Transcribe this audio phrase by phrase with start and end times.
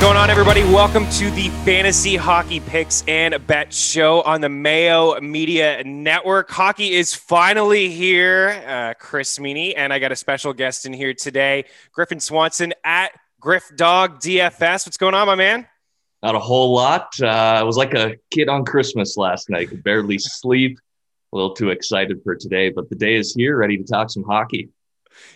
[0.00, 0.64] going on, everybody?
[0.64, 6.50] Welcome to the Fantasy Hockey Picks and Bet Show on the Mayo Media Network.
[6.50, 8.64] Hockey is finally here.
[8.66, 13.12] Uh, Chris Meany, and I got a special guest in here today, Griffin Swanson at
[13.40, 14.86] Griff Dog DFS.
[14.86, 15.66] What's going on, my man?
[16.22, 17.12] Not a whole lot.
[17.20, 20.78] Uh, I was like a kid on Christmas last night, could barely sleep.
[21.32, 24.24] A little too excited for today, but the day is here, ready to talk some
[24.24, 24.68] hockey.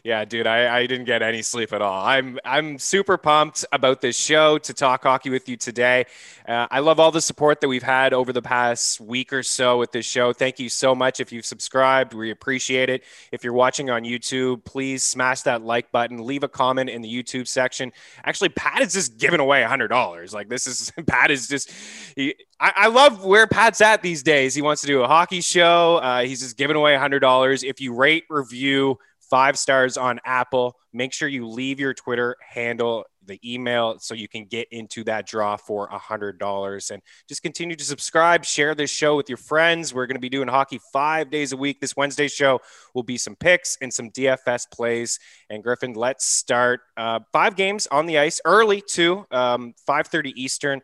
[0.03, 2.05] Yeah, dude, I, I didn't get any sleep at all.
[2.05, 6.07] I'm I'm super pumped about this show to talk hockey with you today.
[6.47, 9.79] Uh, I love all the support that we've had over the past week or so
[9.79, 10.33] with this show.
[10.33, 11.21] Thank you so much.
[11.21, 13.03] If you've subscribed, we appreciate it.
[13.33, 16.25] If you're watching on YouTube, please smash that like button.
[16.25, 17.93] Leave a comment in the YouTube section.
[18.25, 20.35] Actually, Pat is just giving away a hundred dollars.
[20.35, 21.71] Like this is Pat is just.
[22.17, 24.55] He, I, love where Pat's at these days.
[24.55, 25.97] He wants to do a hockey show.
[25.97, 27.63] Uh, he's just giving away a hundred dollars.
[27.63, 28.99] If you rate, review
[29.31, 30.77] five stars on Apple.
[30.93, 35.27] Make sure you leave your Twitter handle, the email, so you can get into that
[35.27, 36.91] draw for a hundred dollars.
[36.91, 39.93] And just continue to subscribe, share this show with your friends.
[39.93, 41.81] We're going to be doing hockey five days a week.
[41.81, 42.61] This Wednesday show
[42.95, 45.19] will be some picks and some DFS plays.
[45.51, 50.33] And Griffin, let's start uh, five games on the ice early too, um, five thirty
[50.41, 50.81] Eastern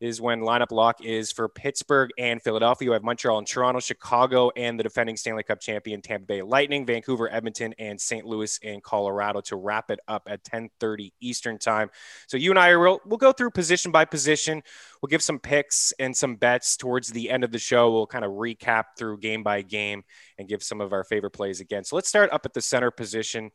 [0.00, 2.86] is when lineup lock is for Pittsburgh and Philadelphia.
[2.86, 6.84] You have Montreal and Toronto, Chicago, and the defending Stanley Cup champion Tampa Bay Lightning,
[6.84, 8.26] Vancouver, Edmonton, and St.
[8.26, 11.90] Louis and Colorado to wrap it up at 10:30 Eastern time.
[12.26, 14.62] So you and I will we'll go through position by position.
[15.00, 17.92] We'll give some picks and some bets towards the end of the show.
[17.92, 20.02] We'll kind of recap through game by game
[20.38, 21.84] and give some of our favorite plays again.
[21.84, 23.50] So let's start up at the center position.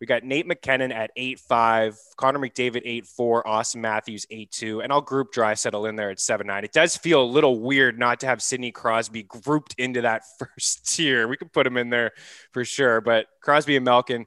[0.00, 5.32] We got Nate MacKinnon at 8-5, Connor McDavid 8-4, Auston Matthews 8-2, and I'll group
[5.32, 6.64] Draisaitl in there at 7-9.
[6.64, 10.94] It does feel a little weird not to have Sidney Crosby grouped into that first
[10.94, 11.26] tier.
[11.28, 12.12] We could put him in there
[12.52, 14.26] for sure, but Crosby and Malkin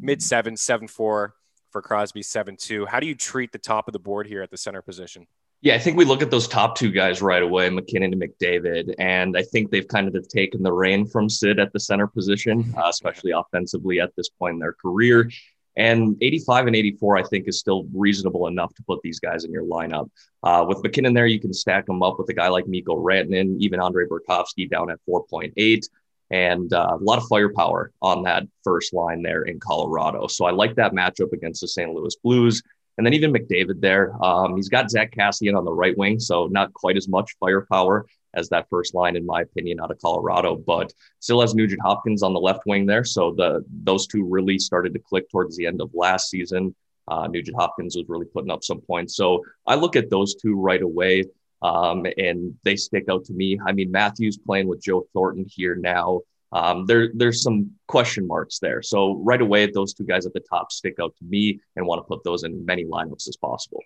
[0.00, 1.32] mid 7, 7-4 for
[1.74, 2.88] Crosby 7-2.
[2.88, 5.28] How do you treat the top of the board here at the center position?
[5.64, 8.94] Yeah, I think we look at those top two guys right away, MacKinnon and McDavid,
[8.98, 12.74] and I think they've kind of taken the reign from Sid at the center position,
[12.76, 15.30] uh, especially offensively at this point in their career.
[15.74, 19.52] And 85 and 84, I think, is still reasonable enough to put these guys in
[19.52, 20.10] your lineup.
[20.42, 23.56] Uh, with MacKinnon there, you can stack them up with a guy like Mikko Rantanen,
[23.58, 25.88] even Andre Burakovsky down at 4.8,
[26.30, 30.26] and uh, a lot of firepower on that first line there in Colorado.
[30.26, 31.90] So I like that matchup against the St.
[31.90, 32.62] Louis Blues.
[32.96, 36.46] And then even McDavid there, um, he's got Zack Kassian on the right wing, so
[36.46, 40.56] not quite as much firepower as that first line, in my opinion, out of Colorado,
[40.56, 43.04] but still has Nugent Hopkins on the left wing there.
[43.04, 46.74] So the those two really started to click towards the end of last season.
[47.06, 49.16] Uh, Nugent Hopkins was really putting up some points.
[49.16, 51.24] So I look at those two right away,
[51.62, 53.58] um, and they stick out to me.
[53.66, 56.20] I mean, Matthews playing with Joe Thornton here now
[56.54, 58.80] um, there there's some question marks there.
[58.80, 61.98] So right away, those two guys at the top stick out to me, and want
[61.98, 63.80] to put those in many lineups as possible.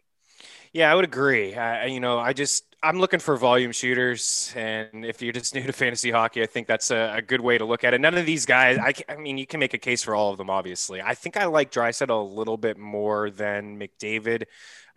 [0.72, 1.54] Yeah, I would agree.
[1.54, 5.62] I, you know, I just I'm looking for volume shooters, and if you're just new
[5.62, 8.00] to fantasy hockey, I think that's a, a good way to look at it.
[8.00, 10.38] None of these guys, I, I, mean, you can make a case for all of
[10.38, 10.50] them.
[10.50, 14.44] Obviously, I think I like Draisaitl a little bit more than McDavid.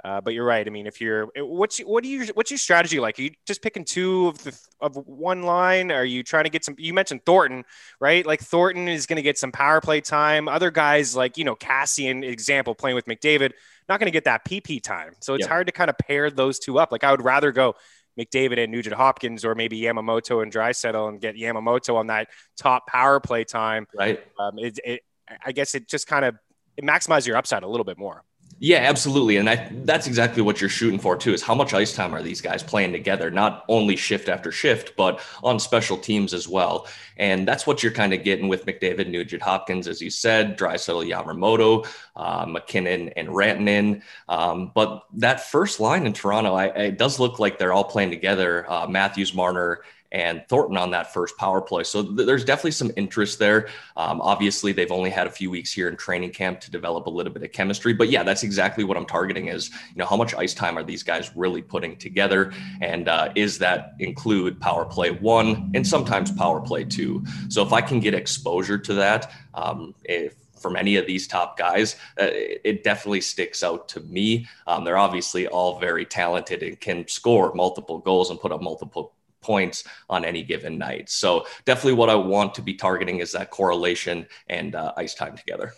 [0.04, 0.66] Uh, but you're right.
[0.66, 3.20] I mean, if you're what's what do you what's your strategy like?
[3.20, 5.92] Are you just picking two of the of one line?
[5.92, 6.76] Are you trying to get some?
[6.80, 7.66] You mentioned Thornton,
[8.00, 8.26] right?
[8.26, 10.48] Like Thornton is going to get some power play time.
[10.48, 13.52] Other guys like you know Kassian, example, playing with McDavid,
[13.88, 15.14] not going to get that PP time.
[15.20, 16.92] So it's hard to kind of pair those two up.
[16.92, 17.76] Like I would rather go
[18.20, 22.88] McDavid and Nugent Hopkins, or maybe Yamamoto and Draisaitl, and get Yamamoto on that top
[22.88, 23.86] power play time.
[23.96, 24.24] Right.
[24.40, 25.02] Um, it, it,
[25.46, 26.36] I guess it just kind of
[26.76, 28.24] it maximizes your upside a little bit more.
[28.64, 29.38] Yeah, absolutely.
[29.38, 32.22] And I, that's exactly what you're shooting for, too, is how much ice time are
[32.22, 36.86] these guys playing together, not only shift after shift, but on special teams as well.
[37.18, 41.10] And that's what you're kind of getting with McDavid, Nugent Hopkins, as you said, Draisaitl,
[41.10, 44.04] Yamamoto, uh, MacKinnon, and Rantanen.
[44.30, 48.12] Um, but that first line in Toronto, I, it does look like they're all playing
[48.12, 48.72] together.
[48.72, 51.84] Uh, Matthews, Marner, and Thornton on that first power play.
[51.84, 53.70] So th- there's definitely some interest there.
[53.96, 57.10] Um, obviously, they've only had a few weeks here in training camp to develop a
[57.10, 57.94] little bit of chemistry.
[57.94, 60.84] But yeah, that's exactly what I'm targeting is, you know, how much ice time are
[60.84, 62.54] these guys really putting together?
[62.82, 67.24] And uh, is that include power play one and sometimes power play two?
[67.50, 71.58] So if I can get exposure to that, um, if from any of these top
[71.58, 74.48] guys, uh, it definitely sticks out to me.
[74.68, 79.14] Um, they're obviously all very talented and can score multiple goals and put up multiple
[79.42, 81.10] points on any given night.
[81.10, 85.36] So definitely what I want to be targeting is that correlation and uh, ice time
[85.36, 85.74] together.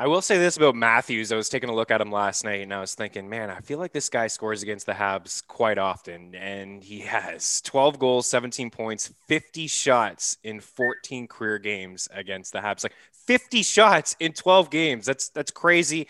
[0.00, 1.30] I will say this about Matthews.
[1.30, 3.60] I was taking a look at him last night and I was thinking, man, I
[3.60, 6.34] feel like this guy scores against the Habs quite often.
[6.34, 12.60] And he has 12 goals, 17 points, 50 shots in 14 career games against the
[12.60, 12.82] Habs.
[12.82, 12.94] Like
[13.26, 15.04] 50 shots in 12 games.
[15.04, 16.08] That's that's crazy.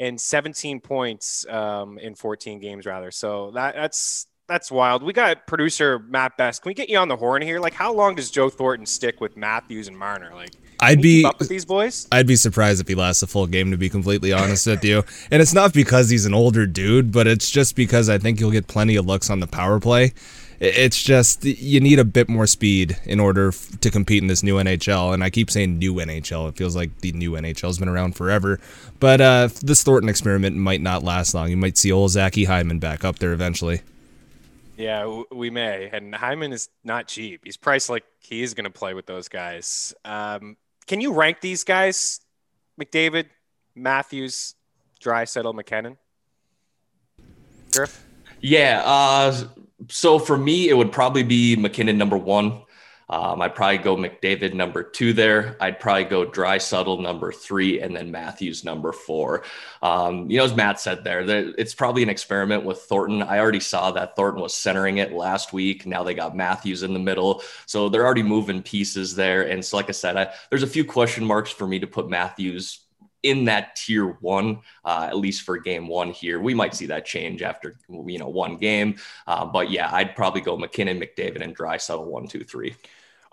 [0.00, 3.10] And 17 points um, in 14 games, rather.
[3.10, 5.02] So that that's that's wild.
[5.02, 6.62] We got producer Matt Best.
[6.62, 7.60] Can we get you on the horn here?
[7.60, 10.32] Like, how long does Joe Thornton stick with Matthews and Marner?
[10.34, 10.50] Like,
[10.80, 12.06] I'd be up with these boys.
[12.12, 13.70] I'd be surprised if he lasts a full game.
[13.70, 17.26] To be completely honest with you, and it's not because he's an older dude, but
[17.26, 20.12] it's just because I think he'll get plenty of looks on the power play.
[20.58, 24.56] It's just you need a bit more speed in order to compete in this new
[24.56, 25.12] NHL.
[25.12, 26.48] And I keep saying new NHL.
[26.48, 28.58] It feels like the new NHL has been around forever.
[28.98, 31.50] But uh, this Thornton experiment might not last long.
[31.50, 33.82] You might see old Zachy Hyman back up there eventually.
[34.76, 35.88] Yeah, we may.
[35.92, 37.42] And Hyman is not cheap.
[37.44, 39.94] He's priced like he is going to play with those guys.
[40.04, 40.56] Um,
[40.86, 42.20] can you rank these guys?
[42.80, 43.26] McDavid,
[43.74, 44.54] Matthews,
[45.00, 45.96] Draisaitl, MacKinnon.
[47.72, 48.04] Griff?
[48.40, 48.82] Yeah.
[48.84, 49.44] Uh,
[49.88, 52.62] so for me, it would probably be MacKinnon number one.
[53.08, 55.56] Um, I'd probably go McDavid number two there.
[55.60, 59.44] I'd probably go Draisaitl number three, and then Matthews number four.
[59.80, 63.22] Um, you know, as Matt said there, it's probably an experiment with Thornton.
[63.22, 65.86] I already saw that Thornton was centering it last week.
[65.86, 69.42] Now they got Matthews in the middle, so they're already moving pieces there.
[69.42, 72.10] And so, like I said, I, there's a few question marks for me to put
[72.10, 72.80] Matthews
[73.22, 76.40] in that tier one, uh, at least for game one here.
[76.40, 78.96] We might see that change after you know one game,
[79.28, 82.74] uh, but yeah, I'd probably go MacKinnon, McDavid, and Draisaitl one, two, three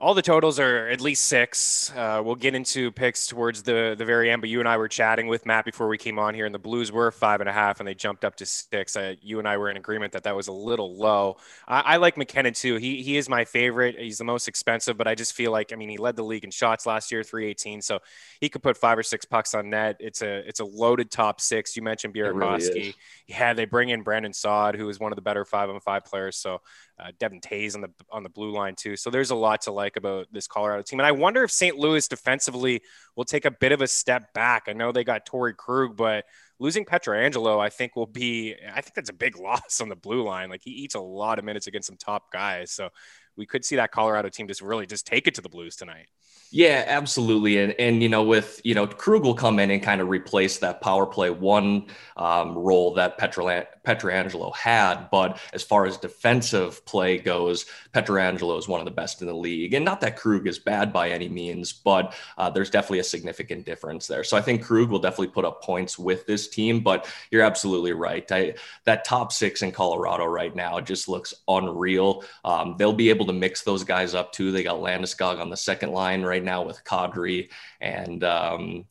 [0.04, 1.90] all the totals are at least six.
[1.96, 4.90] Uh, we'll get into picks towards the the very end, but you and I were
[4.90, 7.54] chatting with Matt before we came on here, and the Blues were five and a
[7.54, 8.98] half, and they jumped up to six.
[8.98, 11.38] Uh, you and I were in agreement that that was a little low.
[11.70, 12.76] I, I, like MacKinnon too.
[12.76, 13.98] He he is my favorite.
[13.98, 16.44] He's the most expensive, but I just feel like I mean he led the league
[16.44, 18.00] in shots last year, three eighteen, so
[18.42, 19.96] he could put five or six pucks on net.
[20.02, 21.78] It's a it's a loaded top six.
[21.78, 22.74] You mentioned Burakovsky.
[22.74, 22.96] Really
[23.28, 26.04] yeah, they bring in Brandon Saad, who is one of the better five on five
[26.04, 26.36] players.
[26.36, 26.60] So
[27.00, 28.96] uh, Devon Toews on the on the blue line too.
[28.96, 31.78] So there's a lot to like about this Colorado team, and I wonder if St.
[31.78, 32.82] Louis defensively
[33.16, 34.64] will take a bit of a step back.
[34.68, 36.26] I know they got Torey Krug, but
[36.60, 38.56] losing Pietrangelo, I think will be.
[38.72, 40.50] I think that's a big loss on the blue line.
[40.50, 42.90] Like he eats a lot of minutes against some top guys, so
[43.36, 46.08] we could see that Colorado team just really just take it to the Blues tonight.
[46.56, 47.58] Yeah, absolutely.
[47.58, 50.60] And and you know, with you know, Krug will come in and kind of replace
[50.60, 55.10] that power play one um, role that Petra, Pietrangelo had.
[55.10, 59.34] But as far as defensive play goes, Pietrangelo is one of the best in the
[59.34, 59.74] league.
[59.74, 63.66] And not that Krug is bad by any means, but uh, there's definitely a significant
[63.66, 64.24] difference there.
[64.24, 66.82] So I think Krug will definitely put up points with this team.
[66.82, 68.32] But you're absolutely right.
[68.32, 68.54] I,
[68.86, 72.24] that top six in Colorado right now just looks unreal.
[72.46, 74.52] Um, they'll be able to mix those guys up too.
[74.52, 77.50] They got Landeskog on the second line right now with Kadri,
[77.82, 78.86] and um,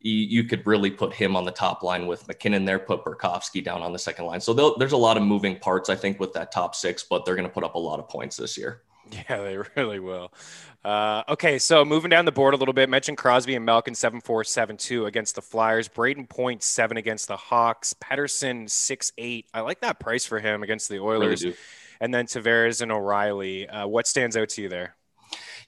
[0.00, 3.62] you, you, could really put him on the top line with MacKinnon there, put Burakovsky
[3.62, 4.40] down on the second line.
[4.40, 7.36] So there's a lot of moving parts, I think, with that top six, but they're
[7.36, 8.82] going to put up a lot of points this year.
[9.10, 10.32] Yeah, they really will.
[10.84, 14.20] Uh, okay, so moving down the board a little bit, mentioned Crosby and Malkin 7
[14.20, 15.88] 4 7 2 against the Flyers.
[15.88, 17.94] Brayden Point 7 against the Hawks.
[17.94, 19.46] Pettersson 6 8.
[19.52, 21.44] I like that price for him against the Oilers.
[21.44, 21.56] Really
[22.00, 23.68] and then Tavares and O'Reilly.
[23.68, 24.94] Uh, what stands out to you there?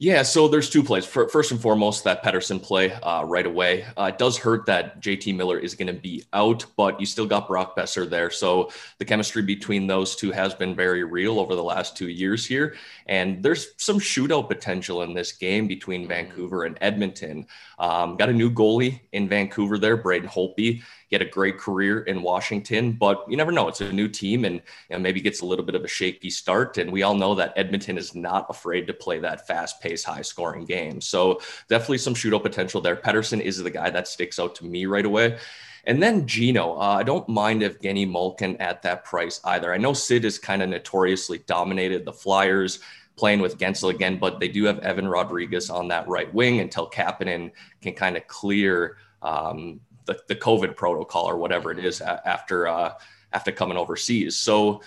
[0.02, 1.04] Yeah, so there's two plays.
[1.04, 3.84] First and foremost, that Pettersson play uh, right away.
[3.98, 7.26] Uh, it does hurt that JT Miller is going to be out, but you still
[7.26, 8.30] got Brock Boeser there.
[8.30, 12.46] So the chemistry between those two has been very real over the last two years
[12.46, 12.76] here.
[13.08, 17.46] And there's some shootout potential in this game between Vancouver and Edmonton.
[17.78, 20.82] Um, got a new goalie in Vancouver there, Braden Holtby.
[21.10, 23.66] He had a great career in Washington, but you never know.
[23.66, 26.30] It's a new team and you know, maybe gets a little bit of a shaky
[26.30, 26.78] start.
[26.78, 30.22] And we all know that Edmonton is not afraid to play that fast paced, high
[30.22, 31.00] scoring game.
[31.00, 32.94] So definitely some shootout potential there.
[32.94, 35.38] Pettersson is the guy that sticks out to me right away.
[35.84, 39.74] And then Gino, uh, I don't mind Evgeny Malkin at that price either.
[39.74, 42.78] I know Sid has kind of notoriously dominated the Flyers
[43.16, 46.88] playing with Guentzel again, but they do have Evan Rodrigues on that right wing until
[46.88, 47.50] Kapanen
[47.82, 52.94] can kind of clear um, the, the COVID protocol or whatever it is after uh,
[53.32, 54.36] after coming overseas.
[54.36, 54.82] So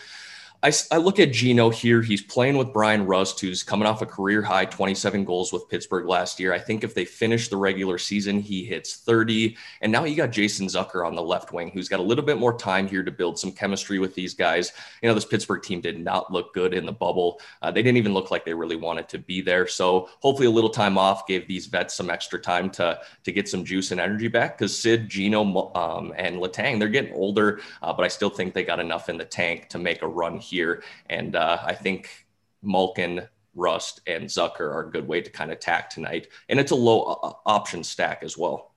[0.63, 2.01] I, I look at Gino here.
[2.01, 6.07] He's playing with Bryan Rust, who's coming off a career high 27 goals with Pittsburgh
[6.07, 6.53] last year.
[6.53, 9.57] I think if they finish the regular season, he hits 30.
[9.81, 12.37] And now you got Jason Zucker on the left wing, who's got a little bit
[12.37, 14.71] more time here to build some chemistry with these guys.
[15.01, 17.41] You know, this Pittsburgh team did not look good in the bubble.
[17.61, 19.67] Uh, they didn't even look like they really wanted to be there.
[19.67, 23.49] So hopefully, a little time off gave these vets some extra time to to get
[23.49, 24.57] some juice and energy back.
[24.57, 28.63] Because Sid, Gino, um, and Letang, they're getting older, uh, but I still think they
[28.63, 30.83] got enough in the tank to make a run here here.
[31.09, 32.27] And uh, I think
[32.61, 36.27] Malkin, Rust, and Zucker are a good way to kind of tack tonight.
[36.49, 38.72] And it's a low uh, option stack as well.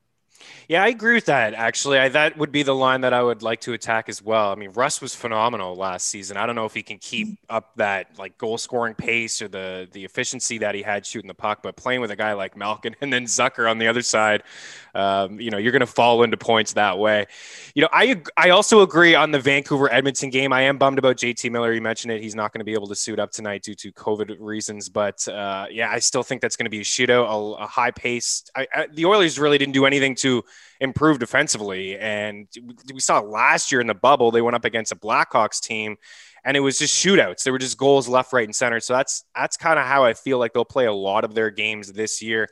[0.68, 1.54] Yeah, I agree with that.
[1.54, 4.50] Actually, I, that would be the line that I would like to attack as well.
[4.50, 6.36] I mean, Russ was phenomenal last season.
[6.36, 9.88] I don't know if he can keep up that like goal scoring pace or the
[9.92, 12.96] the efficiency that he had shooting the puck, but playing with a guy like Malkin
[13.00, 14.42] and then Zucker on the other side,
[14.96, 17.26] um, you know, you're going to fall into points that way.
[17.74, 20.52] You know, I I also agree on the Vancouver Edmonton game.
[20.52, 21.72] I am bummed about JT Miller.
[21.72, 23.92] You mentioned it; he's not going to be able to suit up tonight due to
[23.92, 24.88] COVID reasons.
[24.88, 27.92] But uh, yeah, I still think that's going to be a shootout, a, a high
[27.92, 28.42] pace.
[28.56, 30.42] I, I, the Oilers really didn't do anything to
[30.80, 32.48] improve defensively, and
[32.92, 35.96] we saw last year in the bubble they went up against a Blackhawks team
[36.46, 37.42] and it was just shootouts.
[37.42, 38.78] There were just goals left, right, and center.
[38.78, 41.50] So that's that's kind of how I feel like they'll play a lot of their
[41.50, 42.48] games this year.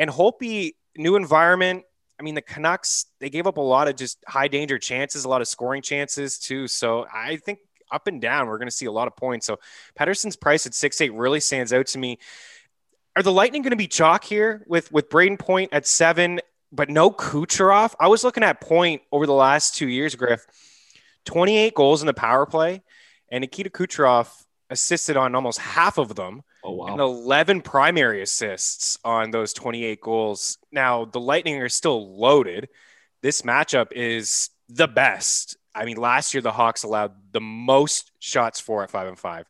[0.00, 1.84] And Holtby new environment.
[2.18, 5.28] I mean, the Canucks, they gave up a lot of just high danger chances, a
[5.28, 6.66] lot of scoring chances too.
[6.68, 9.46] So I think up and down, we're going to see a lot of points.
[9.46, 9.58] So
[9.98, 12.18] Pettersson's price at six eight really stands out to me.
[13.16, 16.40] Are the Lightning going to be chalk here with with Brayden Point at seven,
[16.72, 17.94] but no Kucherov?
[17.98, 20.46] I was looking at Point over the last two years, Griff.
[21.26, 22.82] 28 goals in the power play,
[23.30, 24.28] and Nikita Kucherov
[24.70, 26.42] assisted on almost half of them.
[26.64, 26.86] Oh, wow.
[26.86, 30.58] And 11 primary assists on those 28 goals.
[30.70, 32.68] Now, the Lightning are still loaded.
[33.22, 35.56] This matchup is the best.
[35.74, 39.46] I mean, last year the Hawks allowed the most shots for at five and five,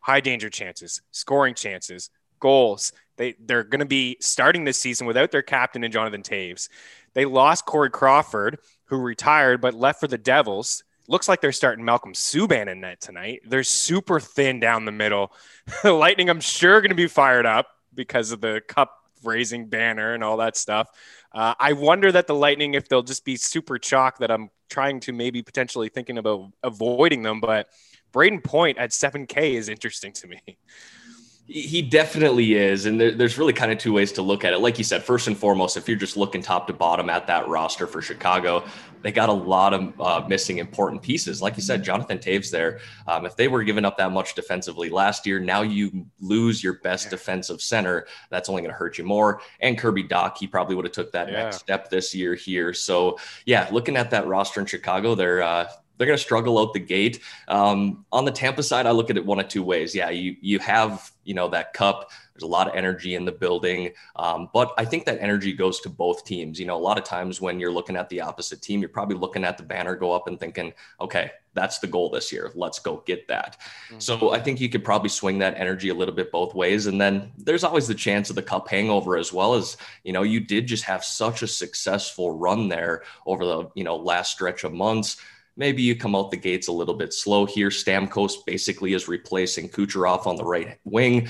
[0.00, 2.10] high danger chances, scoring chances,
[2.40, 2.92] goals.
[3.18, 6.70] They they're going to be starting this season without their captain and Jonathan Toews.
[7.12, 11.84] They lost Corey Crawford, who retired but left for the Devils looks like they're starting
[11.84, 13.40] Malcolm Subban in net tonight.
[13.46, 15.32] They're super thin down the middle.
[15.82, 18.94] the Lightning, I'm sure, going to be fired up because of the cup
[19.24, 20.88] raising banner and all that stuff.
[21.32, 25.00] Uh, I wonder that the Lightning, if they'll just be super chalk, that I'm trying
[25.00, 27.40] to maybe potentially thinking about avoiding them.
[27.40, 27.68] But
[28.12, 30.40] Brayden Point at 7K is interesting to me.
[31.50, 32.84] He definitely is.
[32.84, 34.58] And there, there's really kind of two ways to look at it.
[34.58, 37.48] Like you said, first and foremost, if you're just looking top to bottom at that
[37.48, 38.62] roster for Chicago,
[39.00, 41.40] they got a lot of uh, missing important pieces.
[41.40, 42.80] Like you said, Jonathan Toews there.
[43.06, 46.74] Um, if they were giving up that much defensively last year, now you lose your
[46.80, 47.10] best yeah.
[47.12, 48.06] defensive center.
[48.28, 49.40] That's only going to hurt you more.
[49.60, 51.44] And Kirby Dach, he probably would have took that yeah.
[51.44, 52.74] next step this year here.
[52.74, 56.72] So yeah, looking at that roster in Chicago, they're uh, they're going to struggle out
[56.72, 57.20] the gate.
[57.48, 59.94] Um, on the Tampa side, I look at it one of two ways.
[59.94, 62.10] Yeah, you you have you know that cup.
[62.32, 65.80] There's a lot of energy in the building, um, but I think that energy goes
[65.80, 66.60] to both teams.
[66.60, 69.16] You know, a lot of times when you're looking at the opposite team, you're probably
[69.16, 72.52] looking at the banner go up and thinking, okay, that's the goal this year.
[72.54, 73.56] Let's go get that.
[73.88, 73.98] Mm-hmm.
[73.98, 76.86] So I think you could probably swing that energy a little bit both ways.
[76.86, 80.22] And then there's always the chance of the cup hangover as well as, you know,
[80.22, 84.62] you did just have such a successful run there over the, you know, last stretch
[84.62, 85.16] of months
[85.58, 87.68] maybe you come out the gates a little bit slow here.
[87.68, 91.28] Stamkos basically is replacing Kucherov on the right wing.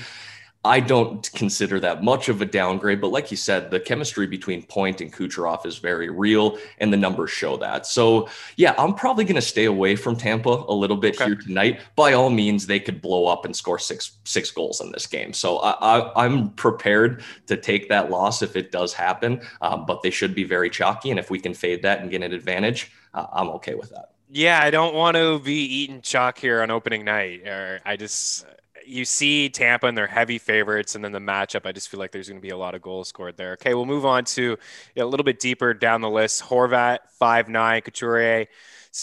[0.65, 4.63] I don't consider that much of a downgrade, but like you said, the chemistry between
[4.63, 7.85] Point and Kucherov is very real, and the numbers show that.
[7.85, 11.27] So, yeah, I'm probably going to stay away from Tampa a little bit okay.
[11.27, 11.79] here tonight.
[11.95, 15.31] By all means, they could blow up and score six six goals in this game.
[15.31, 20.11] So, I, am prepared to take that loss if it does happen, um, but they
[20.11, 23.27] should be very chalky, and if we can fade that and get an advantage, uh,
[23.31, 24.09] I'm okay with that.
[24.31, 27.47] Yeah, I don't want to be eating chalk here on opening night.
[27.47, 28.45] Or I just
[28.85, 31.65] you see Tampa and they're heavy favorites, and then the matchup.
[31.65, 33.53] I just feel like there's going to be a lot of goals scored there.
[33.53, 34.57] Okay, we'll move on to
[34.97, 36.43] a little bit deeper down the list.
[36.43, 38.45] Horvat five nine, Couturier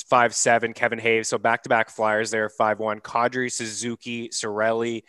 [0.09, 1.28] five seven, Kevin Hayes.
[1.28, 3.00] So back to back Flyers there five one.
[3.00, 5.02] Kadri Suzuki, Cirelli.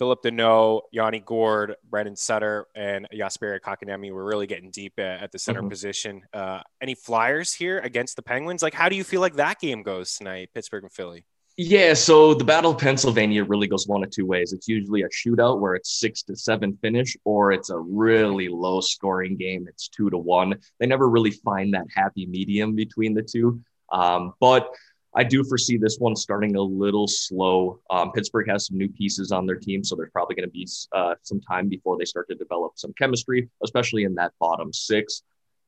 [0.00, 5.38] Phillip Danault, Yanni Gourde, Brandon Sutter, and Jesperi Kotkaniemi were really getting deep at the
[5.38, 5.68] center mm-hmm.
[5.68, 6.22] position.
[6.32, 8.62] Uh, any flyers here against the Penguins?
[8.62, 11.26] Like, how do you feel like that game goes tonight, Pittsburgh and Philly?
[11.58, 14.54] Yeah, so the Battle of Pennsylvania really goes one of two ways.
[14.54, 18.80] It's usually a shootout where it's six to seven finish, or it's a really low
[18.80, 19.66] scoring game.
[19.68, 20.54] It's two to one.
[20.78, 23.60] They never really find that happy medium between the two.
[23.92, 24.70] Um, but
[25.14, 27.80] I do foresee this one starting a little slow.
[27.90, 30.68] Um, Pittsburgh has some new pieces on their team, so there's probably going to be
[30.94, 35.22] uh, some time before they start to develop some chemistry, especially in that bottom six.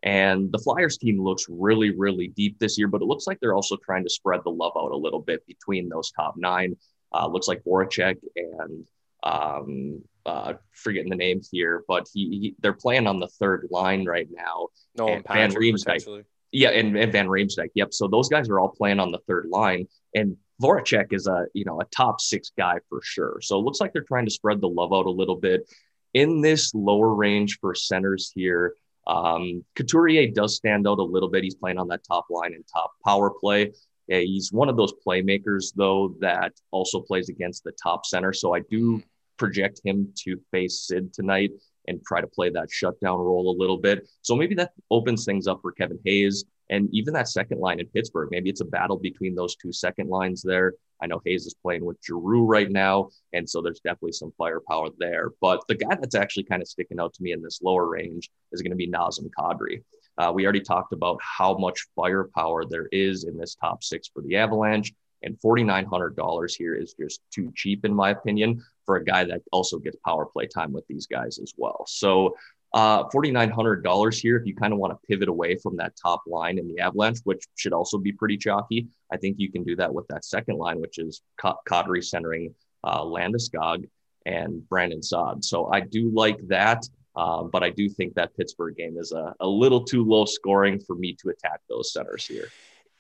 [0.05, 3.55] And the Flyers team looks really, really deep this year, but it looks like they're
[3.55, 6.77] also trying to spread the love out a little bit between those top nine.
[7.13, 8.87] Uh, looks like Voracek and
[9.23, 14.05] um, uh, forgetting the name here, but he, he, they're playing on the third line
[14.05, 14.69] right now.
[14.97, 16.25] No, and Van Riemsdyk.
[16.53, 17.71] Yeah, and, and Van Riemsdyk.
[17.75, 17.95] Yep.
[17.95, 21.65] So those guys are all playing on the third line, and Voracek is a you
[21.65, 23.39] know a top six guy for sure.
[23.41, 25.69] So it looks like they're trying to spread the love out a little bit
[26.15, 28.75] in this lower range for centers here.
[29.07, 31.43] Um, Couturier does stand out a little bit.
[31.43, 33.73] He's playing on that top line and top power play.
[34.07, 38.33] Yeah, he's one of those playmakers though that also plays against the top center.
[38.33, 39.03] So I do
[39.39, 41.51] project him to face Sid tonight
[41.89, 44.09] and try to play that shutdown role a little bit.
[44.23, 47.87] So maybe that opens things up for Kevin Hayes and even that second line in
[47.87, 48.29] Pittsburgh.
[48.31, 50.75] Maybe it's a battle between those two second lines there.
[51.03, 54.89] I know Hayes is playing with Giroux right now, and so there's definitely some firepower
[54.99, 55.31] there.
[55.41, 58.31] But the guy that's actually kind of sticking out to me in this lower range
[58.53, 59.83] is going to be Nazem Kadri.
[60.17, 64.23] Uh, we already talked about how much firepower there is in this top six for
[64.23, 64.93] the Avalanche.
[65.23, 69.79] And $4,900 here is just too cheap, in my opinion, for a guy that also
[69.79, 71.85] gets power play time with these guys as well.
[71.87, 72.37] So,
[72.75, 76.59] uh, $4,900 here, if you kind of want to pivot away from that top line
[76.59, 79.93] in the Avalanche, which should also be pretty chalky, I think you can do that
[79.93, 83.87] with that second line, which is Kadri centering uh, Landeskog
[84.25, 85.45] and Brandon Saad.
[85.45, 86.89] So I do like that.
[87.15, 90.81] Um, but I do think that Pittsburgh game is a, a little too low scoring
[90.81, 92.49] for me to attack those centers here.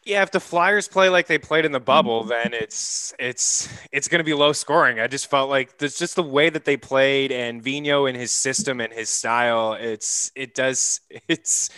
[0.05, 4.09] Yeah, if the Flyers play like they played in the bubble, then it's it's it's
[4.09, 4.99] going to be low scoring.
[4.99, 8.33] I just felt like there's just the way that they played and Vino and his
[8.33, 9.75] system and his style.
[9.75, 11.71] It's it does it's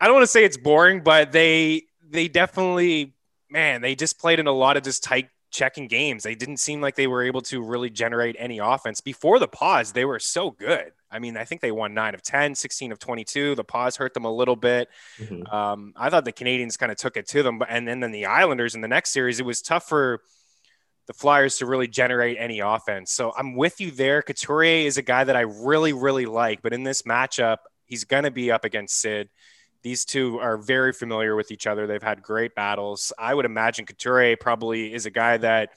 [0.00, 3.14] I don't want to say it's boring, but they they definitely
[3.50, 6.22] man they just played in a lot of just tight checking games.
[6.22, 9.00] They didn't seem like they were able to really generate any offense.
[9.00, 10.92] Before the pause, they were so good.
[11.10, 13.56] I mean, I think they won 9 of 10, 16 of 22.
[13.56, 14.88] The pause hurt them a little bit.
[15.18, 15.52] Mm-hmm.
[15.52, 17.60] Um, I thought the Canadiens kind of took it to them.
[17.68, 20.20] And then, then the Islanders in the next series, it was tough for
[21.06, 23.10] the Flyers to really generate any offense.
[23.10, 24.22] So I'm with you there.
[24.22, 26.62] Couturier is a guy that I really, really like.
[26.62, 29.28] But in this matchup, he's going to be up against Sid.
[29.82, 31.86] These two are very familiar with each other.
[31.86, 33.12] They've had great battles.
[33.18, 35.70] I would imagine Couture probably is a guy that,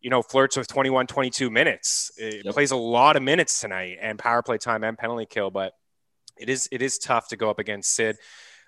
[0.00, 2.10] you know, flirts with 21, 22 minutes.
[2.16, 2.54] It yep.
[2.54, 5.74] plays a lot of minutes tonight and power play time and penalty kill, but
[6.36, 8.16] it is it is tough to go up against Sid.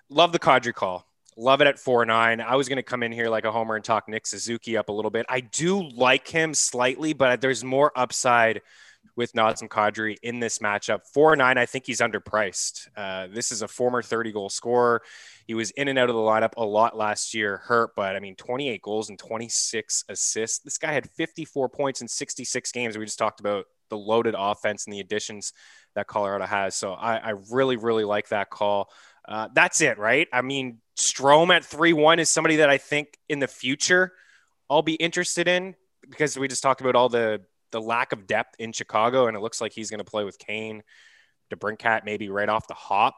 [0.09, 1.05] Love the Kadri call.
[1.35, 2.39] Love it at four nine.
[2.39, 4.89] I was going to come in here like a homer and talk Nick Suzuki up
[4.89, 5.25] a little bit.
[5.27, 8.61] I do like him slightly, but there's more upside
[9.15, 11.01] with Nazem Kadri in this matchup.
[11.13, 12.87] 4 9, I think he's underpriced.
[12.95, 15.01] Uh, this is a former 30 goal scorer.
[15.45, 18.19] He was in and out of the lineup a lot last year, hurt, but I
[18.19, 20.59] mean, 28 goals and 26 assists.
[20.59, 22.97] This guy had 54 points in 66 games.
[22.97, 25.53] We just talked about the loaded offense and the additions
[25.95, 26.75] that Colorado has.
[26.75, 28.89] So I, I really, really like that call.
[29.27, 30.27] Uh, that's it, right?
[30.33, 34.13] I mean, Strome at 3 1 is somebody that I think in the future
[34.69, 35.75] I'll be interested in
[36.09, 37.41] because we just talked about all the
[37.73, 40.39] the lack of depth in Chicago, and it looks like he's going to play with
[40.39, 40.83] Kane,
[41.53, 43.15] DeBrincat maybe right off the hop.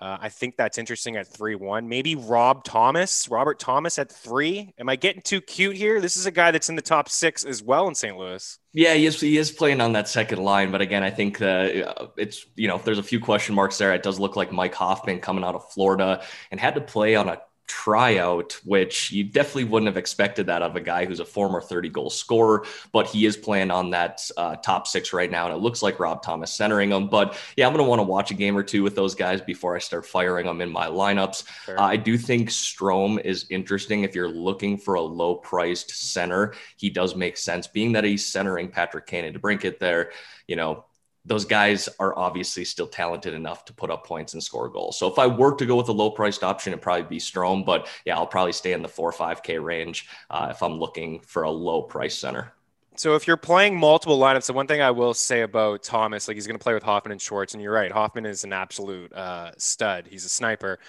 [0.00, 1.88] Uh, I think that's interesting at 3 1.
[1.88, 4.72] Maybe Rob Thomas, Robert Thomas at three.
[4.78, 6.00] Am I getting too cute here?
[6.00, 8.16] This is a guy that's in the top six as well in St.
[8.16, 8.58] Louis.
[8.72, 10.70] Yeah, he is, he is playing on that second line.
[10.70, 13.92] But again, I think uh, it's, you know, there's a few question marks there.
[13.92, 17.28] It does look like Mike Hoffman coming out of Florida and had to play on
[17.28, 21.60] a tryout, which you definitely wouldn't have expected that of a guy who's a former
[21.60, 25.46] 30 goal scorer, but he is playing on that uh, top six right now.
[25.46, 27.08] And it looks like Rob Thomas centering him.
[27.08, 29.40] But yeah, I'm going to want to watch a game or two with those guys
[29.40, 31.44] before I start firing them in my lineups.
[31.66, 31.78] Sure.
[31.78, 36.54] Uh, I do think Strome is interesting if you're looking for a low priced center.
[36.76, 40.10] He does make sense, being that he's centering Patrick Kane and DeBrincat there.
[40.46, 40.84] You know,
[41.28, 44.98] those guys are obviously still talented enough to put up points and score goals.
[44.98, 47.64] So if I were to go with a low priced option, it'd probably be Strome,
[47.64, 50.78] But yeah, I'll probably stay in the four or five K range uh, if I'm
[50.78, 52.52] looking for a low price center.
[52.96, 56.36] So if you're playing multiple lineups, the one thing I will say about Thomas, like
[56.36, 59.12] he's going to play with Hoffman and Schwartz, and you're right, Hoffman is an absolute
[59.12, 60.08] uh, stud.
[60.10, 60.80] He's a sniper.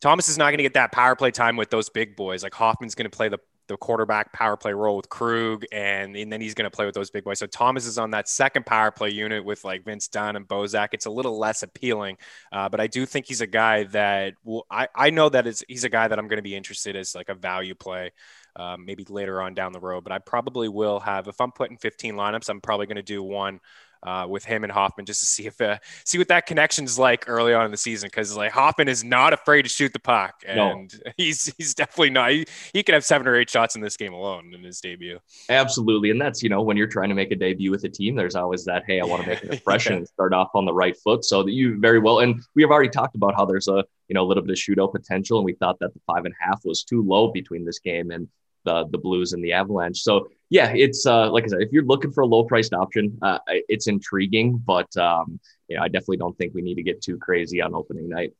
[0.00, 2.44] Thomas is not going to get that power play time with those big boys.
[2.44, 6.32] Like Hoffman's going to play the the quarterback power play role with Krug, and, and
[6.32, 7.38] then he's going to play with those big boys.
[7.38, 10.88] So Thomas is on that second power play unit with like Vince Dunn and Bozak.
[10.92, 12.18] It's a little less appealing,
[12.52, 14.66] uh, but I do think he's a guy that will.
[14.70, 17.14] I, I know that is he's a guy that I'm going to be interested as
[17.14, 18.12] like a value play.
[18.58, 21.76] Um, maybe later on down the road, but I probably will have if I'm putting
[21.76, 23.60] 15 lineups, I'm probably going to do one
[24.02, 27.24] uh, with him and Hoffman just to see if uh, see what that connection's like
[27.28, 30.42] early on in the season because like Hoffman is not afraid to shoot the puck
[30.46, 31.12] and no.
[31.16, 34.12] he's he's definitely not he, he can have seven or eight shots in this game
[34.12, 35.18] alone in his debut.
[35.48, 38.14] Absolutely, and that's you know when you're trying to make a debut with a team,
[38.14, 39.98] there's always that hey I want to make an impression yeah.
[39.98, 42.70] and start off on the right foot so that you very well and we have
[42.70, 45.44] already talked about how there's a you know a little bit of shootout potential and
[45.44, 48.28] we thought that the five and a half was too low between this game and
[48.66, 50.02] the the Blues and the Avalanche.
[50.02, 53.18] So yeah, it's uh, like I said, if you're looking for a low priced option,
[53.22, 57.16] uh, it's intriguing, but um, yeah, I definitely don't think we need to get too
[57.16, 58.34] crazy on opening night.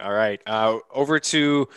[0.00, 1.68] All right, uh, over to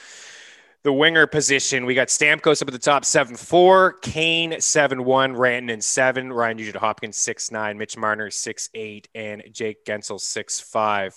[0.84, 1.86] the winger position.
[1.86, 6.58] We got Stamkos up at the top, seven four, Kane seven one, Rantanen seven, Ryan
[6.58, 11.14] Nugent Hopkins six nine, Mitch Marner six eight, and Jake Guentzel six five.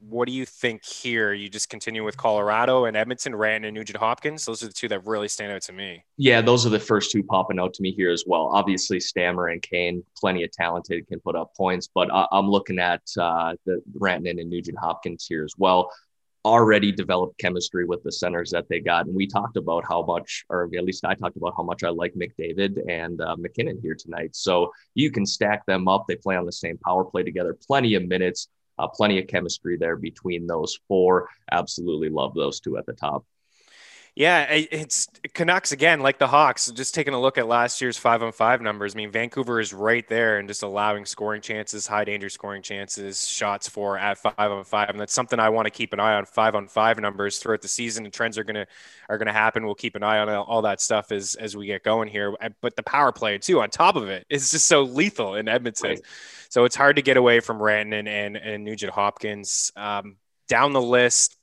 [0.00, 1.32] What do you think here?
[1.32, 4.44] You just continue with Colorado and Edmonton, Rand and Nugent Hopkins.
[4.44, 6.04] Those are the two that really stand out to me.
[6.16, 8.50] Yeah, those are the first two popping out to me here as well.
[8.52, 12.78] Obviously, Stammer and Kane, plenty of talented, can put up points, but I- am looking
[12.78, 15.90] at uh, the Rantanen and Nugent Hopkins here as well.
[16.44, 20.44] Already developed chemistry with the centers that they got, and we talked about how much,
[20.48, 23.96] or at least I talked about how much I like McDavid and uh, MacKinnon here
[23.98, 24.36] tonight.
[24.36, 26.04] So you can stack them up.
[26.06, 29.76] They play on the same power play together, plenty of minutes uh, plenty of chemistry
[29.76, 31.28] there between those four.
[31.50, 33.24] Absolutely love those two at the top.
[34.18, 36.68] Yeah, it's Canucks again, like the Hawks.
[36.72, 38.96] Just taking a look at last year's five on five numbers.
[38.96, 43.28] I mean, Vancouver is right there and just allowing scoring chances, high danger scoring chances,
[43.28, 46.14] shots for at five on five, and that's something I want to keep an eye
[46.14, 46.24] on.
[46.24, 48.66] Five on five numbers throughout the season, and trends are gonna
[49.08, 49.64] are gonna happen.
[49.64, 52.34] We'll keep an eye on all that stuff as as we get going here.
[52.60, 55.90] But the power play too, on top of it, is just so lethal in Edmonton.
[55.90, 56.00] Right.
[56.48, 59.70] So it's hard to get away from Rantanen and and Nugent Hopkins.
[59.76, 60.16] Um,
[60.48, 61.37] down the list,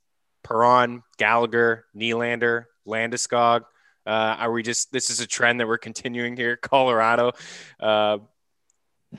[0.46, 3.62] Perron, Gallagher, Nylander, Landeskog.
[4.06, 7.32] Uh, are we just this is a trend that we're continuing here, Colorado?
[7.80, 8.20] Uh,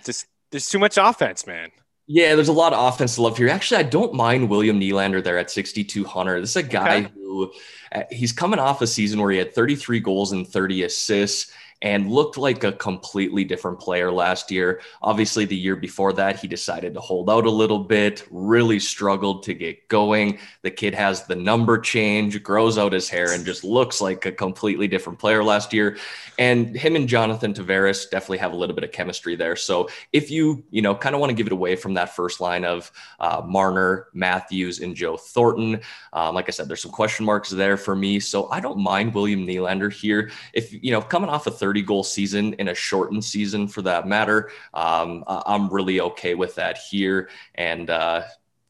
[0.05, 1.71] just there's too much offense, man.
[2.07, 3.49] Yeah, there's a lot of offense to love here.
[3.49, 6.41] Actually, I don't mind William Nylander there at 6,200.
[6.41, 7.13] This is a guy okay.
[7.17, 7.53] who
[7.91, 11.51] uh, he's coming off a season where he had 33 goals and 30 assists
[11.83, 14.81] and looked like a completely different player last year.
[15.03, 19.43] Obviously, the year before that, he decided to hold out a little bit, really struggled
[19.43, 20.39] to get going.
[20.63, 24.33] The kid has the number change, grows out his hair, and just looks like a
[24.33, 25.99] completely different player last year.
[26.39, 29.57] And him and Jonathan Tavares definitely have a little bit of chemistry there.
[29.57, 32.41] So if you, you know, kind of want to give it away from that first
[32.41, 35.81] line of uh, Marner, Matthews, and Joe Thornton,
[36.13, 38.21] um, like I said, there's some question marks there for me.
[38.21, 40.31] So I don't mind William Nylander here.
[40.53, 44.07] If, you know, coming off a 30 goal season in a shortened season for that
[44.07, 44.51] matter.
[44.73, 47.29] Um, I'm really okay with that here.
[47.57, 48.23] And, uh,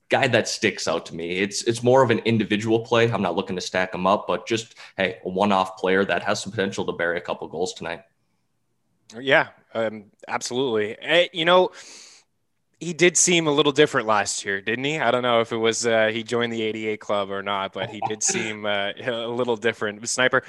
[0.09, 1.39] guy that sticks out to me.
[1.41, 3.11] It's it's more of an individual play.
[3.11, 6.41] I'm not looking to stack them up, but just hey, a one-off player that has
[6.41, 8.03] some potential to bury a couple goals tonight.
[9.21, 10.97] Yeah, um, absolutely.
[11.01, 11.73] Eh, you know,
[12.81, 14.99] he did seem a little different last year, didn't he?
[14.99, 17.91] I don't know if it was uh, he joined the 88 club or not, but
[17.91, 20.09] he did seem uh, a little different.
[20.09, 20.45] Sniper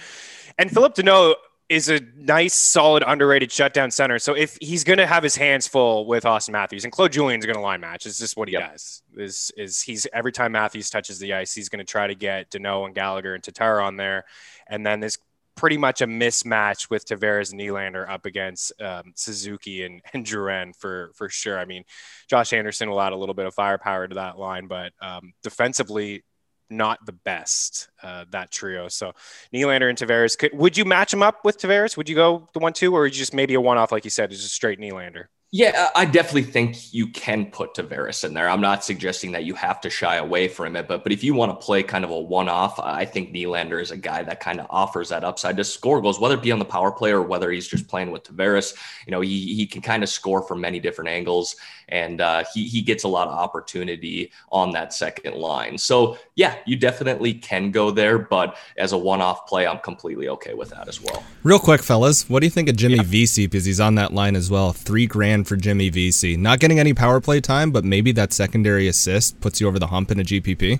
[0.58, 1.36] and Phillip Danault
[1.70, 4.20] is a nice, solid, underrated shutdown center.
[4.20, 7.46] So if he's going to have his hands full with Auston Matthews and Claude Julien's
[7.46, 8.72] going to line match, it's just what he yep.
[8.72, 9.02] does.
[9.18, 12.50] Is is he's every time Matthews touches the ice, he's going to try to get
[12.52, 14.26] Danault and Gallagher and Tatar on there,
[14.68, 15.18] and then there's
[15.58, 21.12] pretty much a mismatch with Tavares and Nylander up against um, Suzuki and, and for
[21.16, 21.60] for sure.
[21.60, 21.84] I mean,
[22.30, 26.24] Josh Anderson will add a little bit of firepower to that line, but um, defensively,
[26.70, 28.88] not the best uh, that trio.
[28.88, 29.14] So
[29.54, 30.38] Nylander and Tavares.
[30.38, 31.98] Could, would you match them up with Tavares?
[31.98, 34.32] Would you go the one two, or just maybe a one off like you said,
[34.32, 35.26] is just straight Nylander?
[35.52, 38.50] Yeah, I definitely think you can put Tavares in there.
[38.50, 41.34] I'm not suggesting that you have to shy away from it, but but if you
[41.34, 44.60] want to play kind of a one-off, I think Nylander is a guy that kind
[44.60, 47.22] of offers that upside to score goals, whether it be on the power play or
[47.22, 48.76] whether he's just playing with Tavares.
[49.06, 51.56] You know, he he can kind of score from many different angles,
[51.88, 55.78] and uh, he he gets a lot of opportunity on that second line.
[55.78, 60.56] So yeah, you definitely can go there, but as a one-off play, I'm completely okay
[60.56, 61.24] with that as well.
[61.44, 63.04] Real quick, fellas, what do you think of Jimmy yeah.
[63.04, 64.74] Vesey because he's on that line as well?
[64.74, 66.38] Three grand for Jimmy Vesey.
[66.38, 69.88] Not getting any power play time, but maybe that secondary assist puts you over the
[69.88, 70.80] hump in a GPP.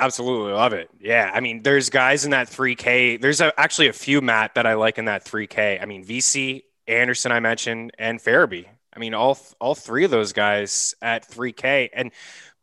[0.00, 0.88] Absolutely love it.
[1.00, 3.20] Yeah, I mean, there's guys in that 3K.
[3.20, 5.82] There's a, actually a few Matt that I like in that 3K.
[5.82, 8.66] I mean, Vesey, Anderson, I mentioned, and Farabee.
[8.94, 11.90] I mean, all all three of those guys at 3K.
[11.92, 12.12] And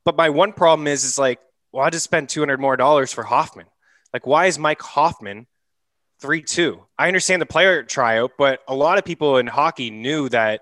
[0.06, 1.40] but my one problem is, is like,
[1.72, 3.68] well, I just spend 200 more dollars for Hoffman.
[4.14, 5.48] Like, why is Mike Hoffman
[6.20, 6.82] 3 2?
[6.98, 10.62] I understand the player tryout, but a lot of people in hockey knew that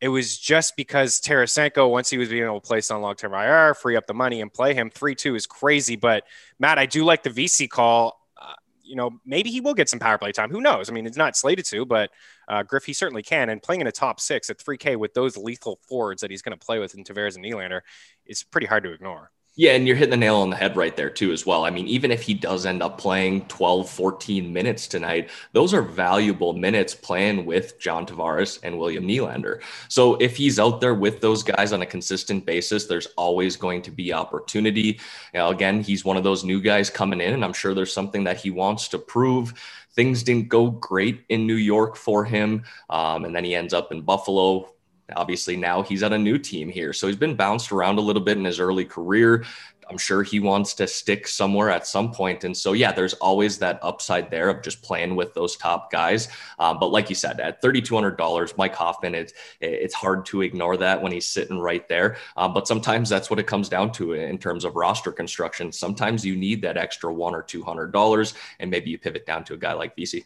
[0.00, 3.34] it was just because Tarasenko, once he was being able to place on long term
[3.34, 4.90] IR, free up the money and play him.
[4.90, 5.96] 3 2 is crazy.
[5.96, 6.24] But
[6.58, 8.18] Matt, I do like the Vesey call.
[8.40, 10.50] Uh, you know, maybe he will get some power play time.
[10.50, 10.88] Who knows?
[10.88, 12.10] I mean, it's not slated to, but
[12.48, 13.50] uh, Griff, he certainly can.
[13.50, 16.58] And playing in a top six at 3K with those lethal forwards that he's going
[16.58, 17.82] to play with in Tavares and Nylander
[18.24, 19.30] is pretty hard to ignore.
[19.56, 21.64] Yeah, and you're hitting the nail on the head right there, too, as well.
[21.64, 25.82] I mean, even if he does end up playing 12, 14 minutes tonight, those are
[25.82, 29.60] valuable minutes playing with John Tavares and William Nylander.
[29.88, 33.82] So if he's out there with those guys on a consistent basis, there's always going
[33.82, 35.00] to be opportunity.
[35.34, 38.24] Know, again, he's one of those new guys coming in, and I'm sure there's something
[38.24, 39.52] that he wants to prove.
[39.94, 42.62] Things didn't go great in New York for him.
[42.88, 44.70] Um, and then he ends up in Buffalo
[45.16, 46.92] Obviously, now he's at a new team here.
[46.92, 49.44] So he's been bounced around a little bit in his early career.
[49.90, 52.44] I'm sure he wants to stick somewhere at some point.
[52.44, 56.28] And so, yeah, there's always that upside there of just playing with those top guys.
[56.60, 61.02] Um, but like you said, at $3,200, Mike Hoffman, it's, it's hard to ignore that
[61.02, 62.16] when he's sitting right there.
[62.36, 65.72] Um, but sometimes that's what it comes down to in terms of roster construction.
[65.72, 69.58] Sometimes you need that extra one or $200, and maybe you pivot down to a
[69.58, 70.24] guy like Vesey.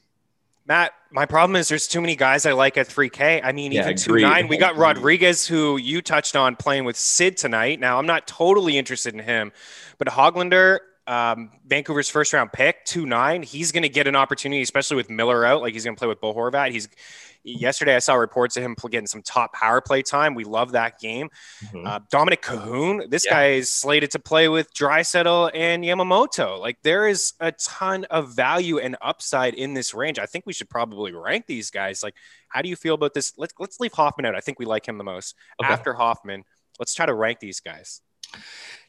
[0.66, 3.42] Matt, my problem is there's too many guys I like at 3K.
[3.44, 4.48] I mean, yeah, even 2 9.
[4.48, 7.80] We got Rodrigues, who you touched on playing with Sid tonight.
[7.80, 9.52] Now, I'm not totally interested in him,
[9.98, 14.62] but Hoglander, um, Vancouver's first round pick, 2 9, he's going to get an opportunity,
[14.62, 15.60] especially with Miller out.
[15.60, 16.70] Like he's going to play with Bo Horvat.
[16.70, 16.88] He's
[17.44, 20.34] yesterday I saw reports of him getting some top power play time.
[20.34, 21.28] We love that game.
[21.66, 21.86] Mm-hmm.
[21.86, 23.32] Uh, Dominik Kahun, this yeah.
[23.32, 26.58] guy is slated to play with Draisaitl and Yamamoto.
[26.58, 30.18] Like there is a ton of value and upside in this range.
[30.18, 32.02] I think we should probably rank these guys.
[32.02, 32.14] Like,
[32.48, 33.32] how do you feel about this?
[33.36, 34.34] Let's let's leave Hoffman out.
[34.34, 35.34] I think we like him the most.
[35.62, 35.72] Okay.
[35.72, 36.44] After Hoffman,
[36.78, 38.00] let's try to rank these guys.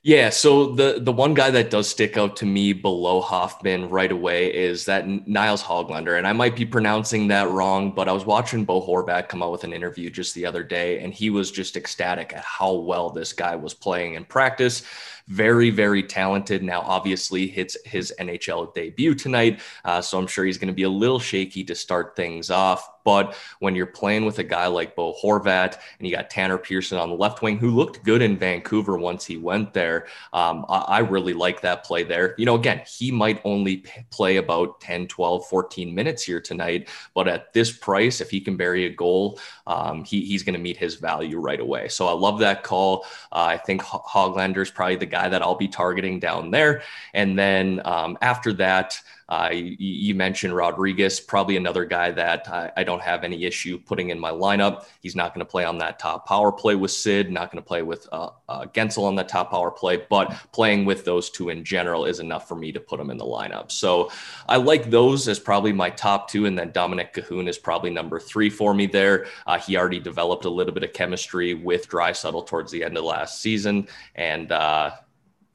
[0.04, 4.12] Yeah, so the the one guy that does stick out to me below Hoffman right
[4.12, 8.24] away is that Niles Hoglander, and I might be pronouncing that wrong, but I was
[8.24, 11.50] watching Bo Horvat come out with an interview just the other day, and he was
[11.50, 14.84] just ecstatic at how well this guy was playing in practice
[15.28, 16.64] very, very talented.
[16.64, 19.60] Now, obviously, hits his NHL debut tonight.
[19.84, 22.88] Uh, so I'm sure he's going to be a little shaky to start things off.
[23.06, 26.98] But when you're playing with a guy like Bo Horvat and you got Tanner Pearson
[26.98, 30.80] on the left wing, who looked good in Vancouver once he went there, um, I,
[30.80, 32.34] I, really like that play there.
[32.38, 36.90] You know, again, he might only play about 10, 12, 14 minutes here tonight.
[37.14, 40.60] But at this price, if he can bury a goal, um, he, he's going to
[40.60, 41.88] meet his value right away.
[41.90, 43.06] So I love that call.
[43.32, 46.82] Uh, I think Hoglander is probably the guy that I'll be targeting down there.
[47.14, 52.72] And then um, after that, uh, you, you, mentioned Rodrigues, probably another guy that I,
[52.78, 54.86] I, don't have any issue putting in my lineup.
[55.02, 57.68] He's not going to play on that top power play with Sid, not going to
[57.68, 61.50] play with uh, uh, Guentzel on that top power play, but playing with those two
[61.50, 63.72] in general is enough for me to put him in the lineup.
[63.72, 64.12] So
[64.48, 66.46] I like those as probably my top two.
[66.46, 69.26] And then Dominik Kahun is probably number three for me there.
[69.48, 73.04] Uh, he already developed a little bit of chemistry with Draisaitl towards the end of
[73.04, 73.88] last season.
[74.14, 74.92] And uh,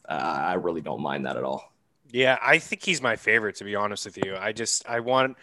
[0.08, 1.70] I really don't mind that at all.
[2.12, 4.36] Yeah, I think he's my favorite to be honest with you.
[4.36, 5.36] I just I want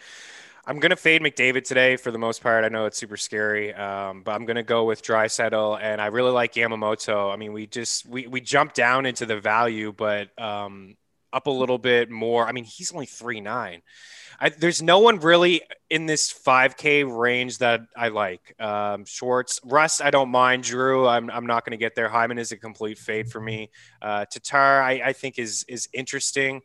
[0.66, 2.64] I'm gonna fade McDavid today for the most part.
[2.64, 6.32] I know it's super scary, um, but I'm gonna go with Draisaitl, and I really
[6.32, 7.32] like Yamamoto.
[7.32, 10.97] I mean, we just we we jumped down into the value, but um,
[11.32, 12.46] up a little bit more.
[12.46, 13.82] I mean, he's only three nine.
[14.40, 18.54] I, there's no one really in this 5K range that I like.
[18.60, 20.62] Um, Schwartz, Rust, I don't mind.
[20.62, 22.08] Drew, I'm, I'm not going to get there.
[22.08, 23.70] Hyman is a complete fade for me.
[24.00, 26.62] Uh, Tatar, I, I think is is interesting.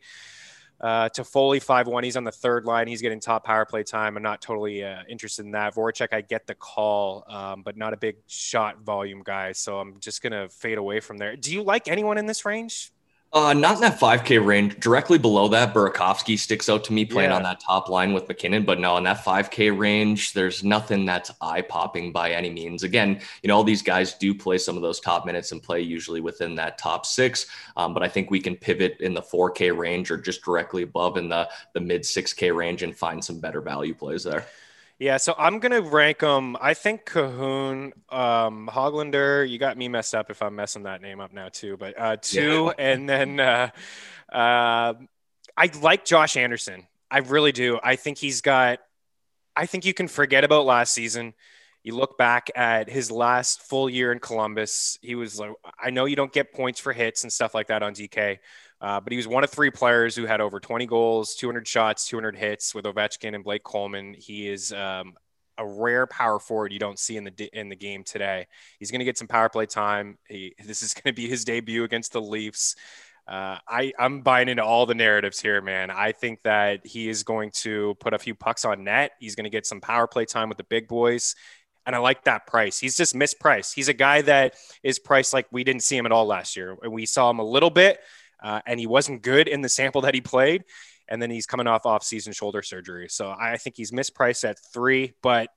[0.80, 2.04] Uh, Toffoli five one.
[2.04, 2.86] He's on the third line.
[2.86, 4.16] He's getting top power play time.
[4.16, 5.74] I'm not totally uh, interested in that.
[5.74, 9.52] Voracek, I get the call, um, but not a big shot volume guy.
[9.52, 11.36] So I'm just gonna fade away from there.
[11.36, 12.92] Do you like anyone in this range?
[13.34, 14.78] Uh, not in that 5K range.
[14.78, 17.36] Directly below that, Burakovsky sticks out to me playing yeah.
[17.36, 18.64] on that top line with MacKinnon.
[18.64, 22.84] But no, in that 5K range, there's nothing that's eye popping by any means.
[22.84, 25.80] Again, you know, all these guys do play some of those top minutes and play
[25.80, 27.46] usually within that top six.
[27.76, 31.16] Um, but I think we can pivot in the 4K range or just directly above
[31.16, 34.46] in the, the mid 6K range and find some better value plays there.
[34.98, 36.56] Yeah, so I'm gonna rank them.
[36.60, 39.48] I think Kahun, um, Hoglander.
[39.48, 41.76] You got me messed up if I'm messing that name up now too.
[41.76, 42.84] But uh, two, yeah.
[42.92, 43.70] and then uh,
[44.32, 44.94] uh,
[45.56, 46.86] I like Josh Anderson.
[47.10, 47.80] I really do.
[47.82, 48.78] I think he's got.
[49.56, 51.34] I think you can forget about last season.
[51.82, 54.98] You look back at his last full year in Columbus.
[55.02, 57.82] He was like, I know you don't get points for hits and stuff like that
[57.82, 58.38] on DK,
[58.80, 62.06] uh, but he was one of three players who had over 20 goals, 200 shots,
[62.06, 64.14] 200 hits with Ovechkin and Blake Coleman.
[64.14, 65.14] He is um,
[65.58, 68.46] a rare power forward you don't see in the in the game today.
[68.78, 70.18] He's going to get some power play time.
[70.28, 72.76] He, this is going to be his debut against the Leafs.
[73.26, 75.90] Uh, I, I'm buying into all the narratives here, man.
[75.90, 79.12] I think that he is going to put a few pucks on net.
[79.18, 81.34] He's going to get some power play time with the big boys.
[81.86, 82.78] And I like that price.
[82.78, 83.74] He's just mispriced.
[83.74, 86.76] He's a guy that is priced like we didn't see him at all last year.
[86.86, 87.98] We saw him a little bit,
[88.44, 90.62] uh, and he wasn't good in the sample that he played.
[91.08, 95.12] And then he's coming off off-season shoulder surgery, so I think he's mispriced at three.
[95.22, 95.50] But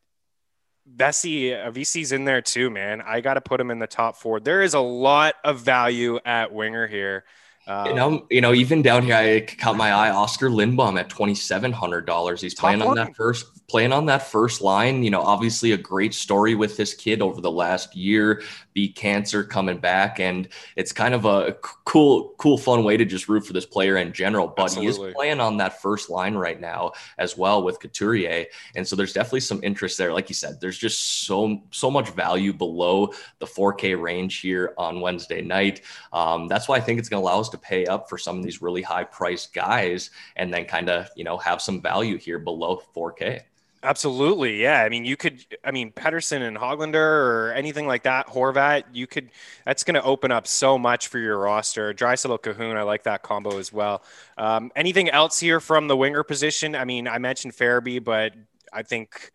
[0.85, 3.01] Vesey, uh, Vesey's in there too, man.
[3.01, 4.39] I got to put him in the top four.
[4.39, 7.23] There is a lot of value at winger here.
[7.67, 10.09] Um, you know, you know, even down here, I caught my eye.
[10.09, 12.41] Oskar Lindblom at twenty seven hundred dollars.
[12.41, 16.13] He's playing on that first playing on that first line, you know, obviously a great
[16.13, 18.41] story with this kid over the last year,
[18.73, 20.21] beat cancer coming back.
[20.21, 23.97] And it's kind of a cool, cool, fun way to just root for this player
[23.97, 24.47] in general.
[24.47, 25.03] But Absolutely.
[25.03, 28.45] he is playing on that first line right now as well with Couturier.
[28.75, 30.13] And so there's definitely some interest there.
[30.13, 35.01] Like you said, there's just so, so much value below the 4K range here on
[35.01, 35.81] Wednesday night.
[36.13, 38.37] Um, that's why I think it's going to allow us to pay up for some
[38.37, 42.17] of these really high priced guys and then kind of, you know, have some value
[42.17, 43.41] here below 4K.
[43.83, 44.81] Absolutely, yeah.
[44.81, 45.45] I mean, you could.
[45.63, 48.27] I mean, Pettersson and Hoglander or anything like that.
[48.27, 49.29] Horvat, you could.
[49.65, 51.93] That's going to open up so much for your roster.
[51.93, 54.03] Draisaitl Kahun, I like that combo as well.
[54.37, 56.75] Um, anything else here from the winger position?
[56.75, 58.33] I mean, I mentioned Farabee, but
[58.73, 59.31] I think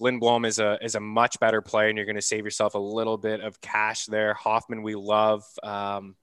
[0.00, 2.78] Lindblom is a is a much better player and you're going to save yourself a
[2.78, 4.34] little bit of cash there.
[4.34, 5.44] Hoffman, we love.
[5.62, 6.16] Um,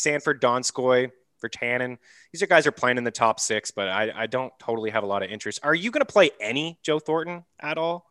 [0.00, 1.10] Sanford, Donskoy,
[1.42, 1.98] Virtanen.
[2.32, 5.02] These are guys are playing in the top six, but I, I don't totally have
[5.02, 5.60] a lot of interest.
[5.62, 8.10] Are you going to play any Joe Thornton at all?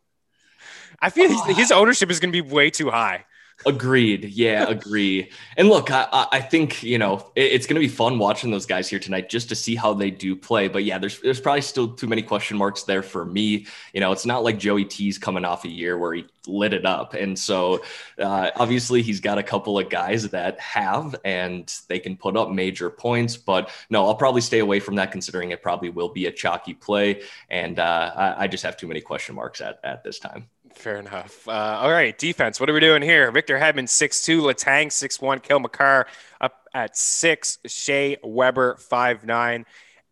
[1.01, 3.25] I feel oh, his, his ownership is going to be way too high.
[3.65, 4.23] Agreed.
[4.23, 5.29] Yeah, agree.
[5.57, 8.65] And look, I, I think you know it, it's going to be fun watching those
[8.65, 10.69] guys here tonight just to see how they do play.
[10.69, 13.65] But yeah, there's there's probably still too many question marks there for me.
[13.93, 16.85] You know, it's not like Joey T's coming off a year where he lit it
[16.85, 17.83] up, and so
[18.17, 22.51] uh, obviously he's got a couple of guys that have and they can put up
[22.51, 23.35] major points.
[23.35, 26.73] But no, I'll probably stay away from that considering it probably will be a chalky
[26.73, 30.47] play, and uh, I, I just have too many question marks at at this time.
[30.79, 31.45] Fair enough.
[31.45, 32.57] Uh, all right, defense.
[32.57, 33.29] What are we doing here?
[33.31, 36.07] Victor Hedman, 6'2, Letang, 6'1, Cale Makar
[36.39, 39.65] up at 6, Shea Weber, 5'9.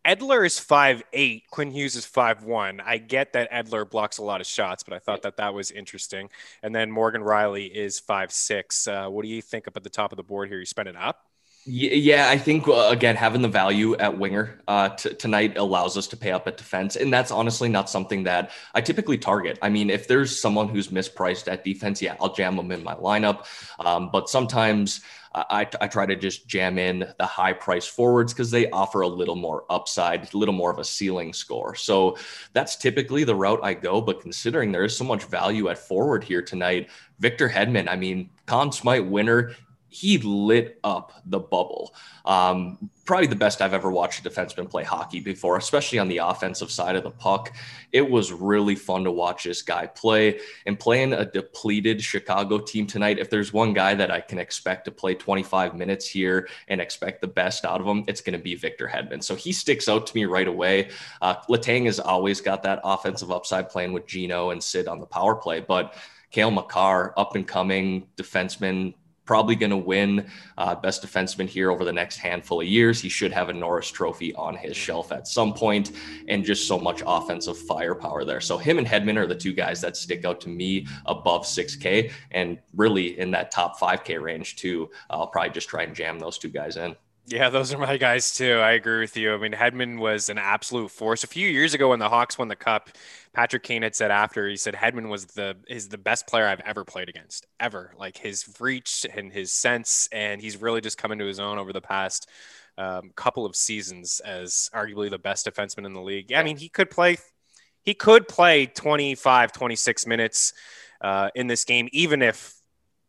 [0.06, 2.82] Edler is 5'8, Quinn Hughes is 5'1.
[2.86, 5.72] I get that Edler blocks a lot of shots, but I thought that that was
[5.72, 6.30] interesting.
[6.62, 8.88] And then Morgan Rielly is 5'6.
[8.90, 10.60] Uh, what do you think up at the top of the board here?
[10.60, 11.22] You spend it up?
[11.70, 16.08] Yeah, I think uh, again having the value at winger uh, t- tonight allows us
[16.08, 19.60] to pay up at defense, and that's honestly not something that I typically target.
[19.62, 22.96] I mean, if there's someone who's mispriced at defense, yeah, I'll jam them in my
[22.96, 23.48] lineup.
[23.86, 25.02] Um, but sometimes
[25.36, 29.08] I, I try to just jam in the high price forwards because they offer a
[29.08, 31.76] little more upside, a little more of a ceiling score.
[31.76, 32.18] So
[32.54, 34.02] that's typically the route I go.
[34.02, 38.30] But considering there is so much value at forward here tonight, Victor Hedman, I mean,
[38.46, 39.54] Conn Smythe winner
[39.90, 41.94] he lit up the bubble.
[42.26, 46.18] Um, probably the best I've ever watched a defenseman play hockey before, especially on the
[46.18, 47.56] offensive side of the puck.
[47.94, 52.86] It was really fun to watch this guy play and playing a depleted Chicago team
[52.86, 53.18] tonight.
[53.18, 57.22] If there's one guy that I can expect to play 25 minutes here and expect
[57.22, 59.24] the best out of him, it's going to be Victor Hedman.
[59.24, 60.90] So he sticks out to me right away.
[61.22, 65.06] Uh, Letang has always got that offensive upside playing with Gino and Sid on the
[65.06, 65.96] power play, but
[66.30, 68.94] Cale Makar, up and coming defenseman,
[69.28, 70.26] probably going to win
[70.58, 73.00] uh, best defenseman here over the next handful of years.
[73.00, 75.92] He should have a Norris Trophy on his shelf at some point,
[76.28, 78.42] and just so much offensive firepower there.
[78.42, 82.12] So him and Hedman are the two guys that stick out to me above 6K,
[82.32, 84.90] and really in that top 5K range too.
[85.10, 86.96] I'll probably just try and jam those two guys in.
[87.30, 88.54] Yeah, those are my guys too.
[88.60, 89.34] I agree with you.
[89.34, 91.26] I mean, Hedman was an absolute force.
[91.26, 92.90] A few years ago when the Hawks won the cup,
[93.34, 96.62] Patrick Kane had said after he said Hedman was the is the best player I've
[96.62, 97.94] ever played against ever.
[97.98, 101.74] Like his reach and his sense, and he's really just come into his own over
[101.74, 102.30] the past
[102.78, 106.32] um, couple of seasons as arguably the best defenseman in the league.
[106.32, 107.18] I mean, he could play
[107.84, 110.54] he could play 25, 26 minutes
[111.02, 112.54] uh, in this game, even if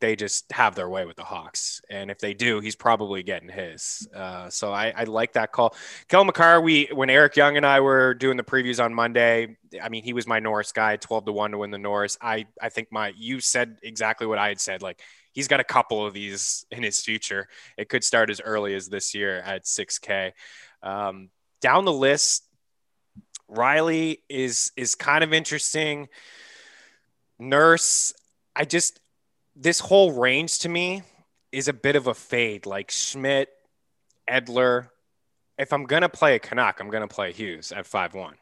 [0.01, 1.81] they just have their way with the Hawks.
[1.91, 4.09] And if they do, he's probably getting his.
[4.15, 5.75] Uh, so I, I, like that call.
[6.09, 9.89] Cale Makar, we when Eric Young and I were doing the previews on Monday, I
[9.89, 12.17] mean, he was my Norris guy, 12 to 1 to win the Norris.
[12.21, 14.83] I, I think my you said exactly what I had said.
[14.83, 15.01] Like
[15.33, 17.49] he's got a couple of these in his future.
[17.77, 20.33] It could start as early as this year at 6K.
[20.83, 21.31] Um,
[21.61, 22.45] down the list,
[23.51, 26.09] Rielly is is kind of interesting.
[27.39, 28.13] Nurse,
[28.55, 29.01] I just
[29.59, 31.03] this whole range to me
[31.53, 32.65] is a bit of a fade.
[32.65, 33.51] Like Schmidt,
[34.31, 34.89] Edler.
[35.59, 38.35] If I'm gonna play a Canuck, I'm gonna play Hughes at five one.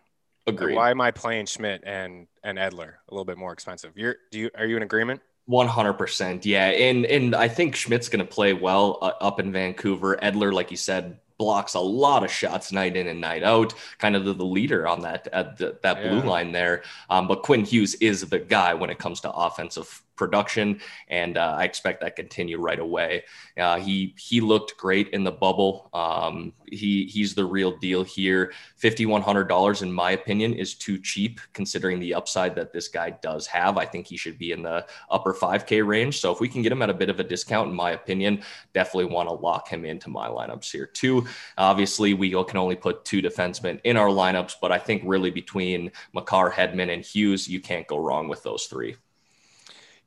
[0.47, 0.75] Agree.
[0.75, 3.97] Why am I playing Schmidt and and Edler a little bit more expensive?
[3.97, 5.23] You're do you are you in agreement?
[5.47, 9.39] One hundred percent, yeah, and and I think Schmidt's going to play well uh, up
[9.39, 10.17] in Vancouver.
[10.21, 14.17] Edler, like you said, blocks a lot of shots night in and night out, kind
[14.17, 16.25] of the, the leader on that uh, the, that blue yeah.
[16.25, 16.83] line there.
[17.09, 21.57] Um, but Quinn Hughes is the guy when it comes to offensive production, and uh,
[21.59, 23.25] I expect that continue right away.
[23.57, 25.91] Uh, he he looked great in the bubble.
[25.93, 28.53] Um, he he's the real deal here.
[28.77, 32.89] Fifty one hundred dollars, in my opinion, is too cheap considering the upside that this
[32.89, 33.79] guy does have.
[33.79, 36.21] I think he should be in the upper five K range.
[36.21, 38.43] So if we can get him at a bit of a discount, in my opinion,
[38.73, 41.27] definitely want to lock him into my lineups here too.
[41.59, 45.91] Obviously, we can only put two defensemen in our lineups, but I think really between
[46.13, 48.97] Makar, Hedman, and Hughes, you can't go wrong with those three.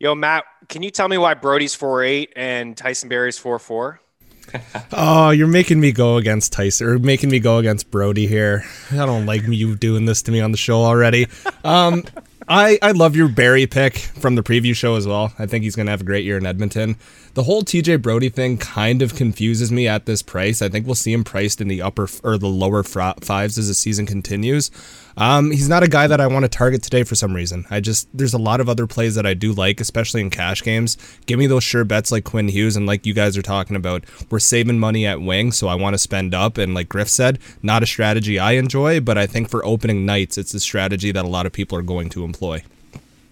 [0.02, 4.00] Yo, Matt, can you tell me why Brodie's four eight and Tyson Barrie's four four?
[4.94, 8.64] oh, you're making me go against Tyson or making me go against Brodie here.
[8.92, 11.28] I don't like you doing this to me on the show already.
[11.66, 12.06] Um,
[12.48, 15.34] I, I love your Barrie pick from the preview show as well.
[15.38, 16.96] I think he's going to have a great year in Edmonton.
[17.36, 20.62] The whole TJ Brodie thing kind of confuses me at this price.
[20.62, 23.74] I think we'll see him priced in the upper or the lower fives as the
[23.74, 24.72] season continues.
[25.16, 27.66] Um, he's not a guy that I want to target today for some reason.
[27.70, 30.64] I just there's a lot of other plays that I do like, especially in cash
[30.64, 30.98] games.
[31.28, 34.06] Give me those sure bets like Quinn Hughes and like you guys are talking about.
[34.32, 36.58] We're saving money at wing, so I want to spend up.
[36.58, 40.38] And like Griff said, not a strategy I enjoy, but I think for opening nights,
[40.38, 42.64] it's a strategy that a lot of people are going to employ.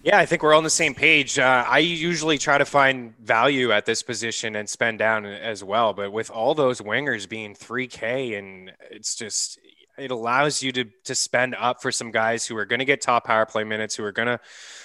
[0.08, 1.38] Yeah, I think we're on the same page.
[1.38, 5.92] Uh, I usually try to find value at this position and spend down as well.
[5.92, 9.58] But with all those wingers being 3K, and it's just
[9.98, 13.02] it allows you to to spend up for some guys who are going to get
[13.02, 14.40] top power play minutes, who are going to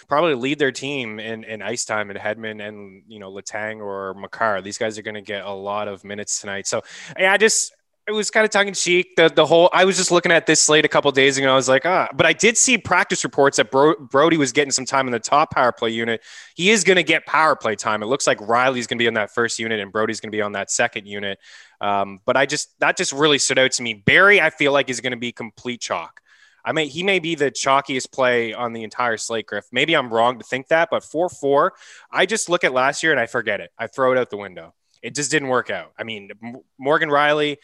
[0.09, 4.13] probably lead their team in, in ice time and Hedman and you know Letang or
[4.15, 4.61] Makar.
[4.61, 6.67] These guys are going to get a lot of minutes tonight.
[6.67, 6.81] So
[7.17, 7.71] yeah, I just
[8.05, 9.15] it was kind of tongue in cheek.
[9.15, 11.51] The the whole I was just looking at this slate a couple days ago.
[11.51, 14.71] I was like, ah, but I did see practice reports that Bro, Brodie was getting
[14.71, 16.21] some time in the top power play unit.
[16.55, 18.03] He is going to get power play time.
[18.03, 20.35] It looks like Rielly's going to be on that first unit and Brodie's going to
[20.35, 21.39] be on that second unit.
[21.79, 23.93] Um, but I just that just really stood out to me.
[23.93, 26.19] Barrie, I feel like is going to be complete chalk.
[26.65, 29.65] I may he may be the chalkiest play on the entire slate, Griff.
[29.71, 31.73] Maybe I'm wrong to think that, but four four,
[32.11, 33.71] I just look at last year and I forget it.
[33.77, 34.73] I throw it out the window.
[35.01, 35.91] It just didn't work out.
[35.99, 36.31] I mean,
[36.79, 37.57] Morgan Rielly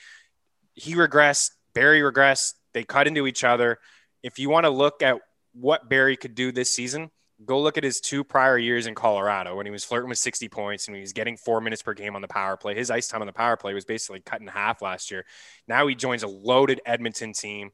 [0.79, 2.53] he regressed, Barrie regressed.
[2.73, 3.79] They cut into each other.
[4.23, 5.17] If you want to look at
[5.53, 7.11] what Barrie could do this season,
[7.45, 10.49] go look at his two prior years in Colorado when he was flirting with 60
[10.49, 12.75] points and he was getting four minutes per game on the power play.
[12.75, 15.25] His ice time on the power play was basically cut in half last year.
[15.67, 17.71] Now he joins a loaded Edmonton team.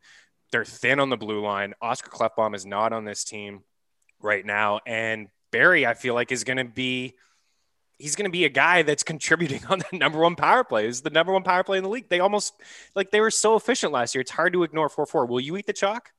[0.52, 1.74] They're thin on the blue line.
[1.82, 3.64] Oskar Klefbom is not on this team
[4.22, 4.80] right now.
[4.86, 7.16] And Barrie, I feel like, is going to be
[7.98, 10.88] he's going to be a guy that's contributing on the number one power play.
[10.88, 12.10] Is the number one power play in the league.
[12.10, 12.54] They almost
[12.96, 14.22] like they were so efficient last year.
[14.22, 15.26] It's hard to ignore four four.
[15.26, 16.12] Will you eat the chalk?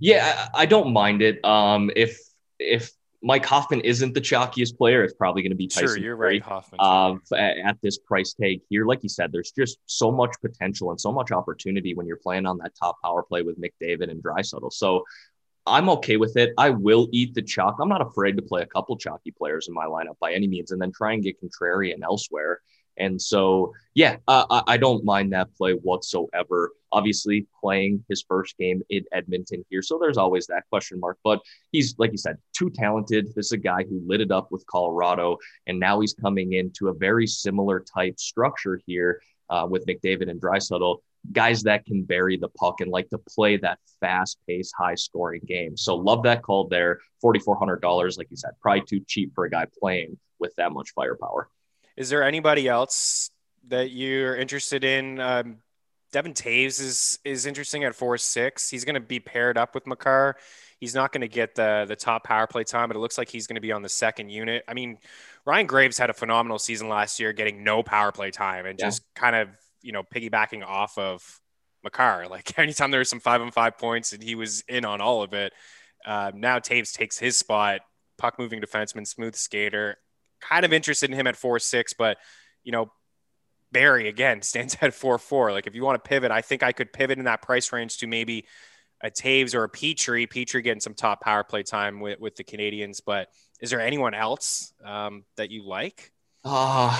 [0.00, 1.44] Yeah, I, I don't mind it.
[1.44, 2.18] Um, if
[2.58, 2.90] if
[3.22, 5.88] Mike Hoffman isn't the chalkiest player, it's probably going to be Tyson.
[5.88, 6.80] Sure, you're right, Hoffman.
[6.80, 11.00] Uh, at this price tag here, like you said, there's just so much potential and
[11.00, 14.72] so much opportunity when you're playing on that top power play with McDavid and Draisaitl.
[14.72, 15.04] So
[15.66, 16.52] I'm okay with it.
[16.58, 17.76] I will eat the chalk.
[17.80, 20.72] I'm not afraid to play a couple chalky players in my lineup by any means,
[20.72, 22.60] and then try and get contrarian elsewhere.
[22.98, 26.72] And so, yeah, I don't mind that play whatsoever.
[26.92, 31.18] Obviously, playing his first game in Edmonton here, so there's always that question mark.
[31.24, 31.40] But
[31.70, 33.28] he's, like you said, too talented.
[33.34, 36.88] This is a guy who lit it up with Colorado, and now he's coming into
[36.88, 40.98] a very similar type structure here uh, with McDavid and Draisaitl
[41.30, 45.42] guys that can bury the puck and like to play that fast paced, high scoring
[45.46, 45.76] game.
[45.76, 46.98] So love that call there.
[47.24, 51.48] $4,400, like you said, probably too cheap for a guy playing with that much firepower.
[51.96, 53.30] Is there anybody else
[53.68, 55.20] that you're interested in?
[55.20, 55.58] Um,
[56.10, 58.68] Devon Toews is is interesting at four six.
[58.68, 60.36] He's going to be paired up with Makar.
[60.78, 63.30] He's not going to get the the top power play time, but it looks like
[63.30, 64.62] he's going to be on the second unit.
[64.68, 64.98] I mean,
[65.46, 68.86] Ryan Graves had a phenomenal season last year, getting no power play time and yeah.
[68.86, 69.48] just kind of
[69.82, 71.40] you know, piggybacking off of
[71.84, 72.26] Makar.
[72.30, 75.22] Like anytime there was some five on five points and he was in on all
[75.22, 75.52] of it.
[76.04, 77.80] Uh, now Toews takes his spot,
[78.18, 79.96] puck moving defenseman, smooth skater.
[80.40, 82.18] Kind of interested in him at four six, but
[82.64, 82.90] you know,
[83.70, 85.52] Barrie again stands at four four.
[85.52, 87.98] Like if you want to pivot, I think I could pivot in that price range
[87.98, 88.46] to maybe
[89.02, 90.28] a Toews or a Petry.
[90.28, 93.28] Petry getting some top power play time with, with the Canadiens, But
[93.60, 96.12] is there anyone else um, that you like?
[96.44, 96.90] Uh,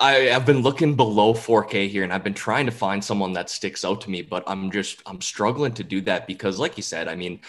[0.00, 3.48] I, I've been looking below 4K here and I've been trying to find someone that
[3.48, 6.82] sticks out to me, but I'm just, I'm struggling to do that because, like you
[6.82, 7.40] said, I mean,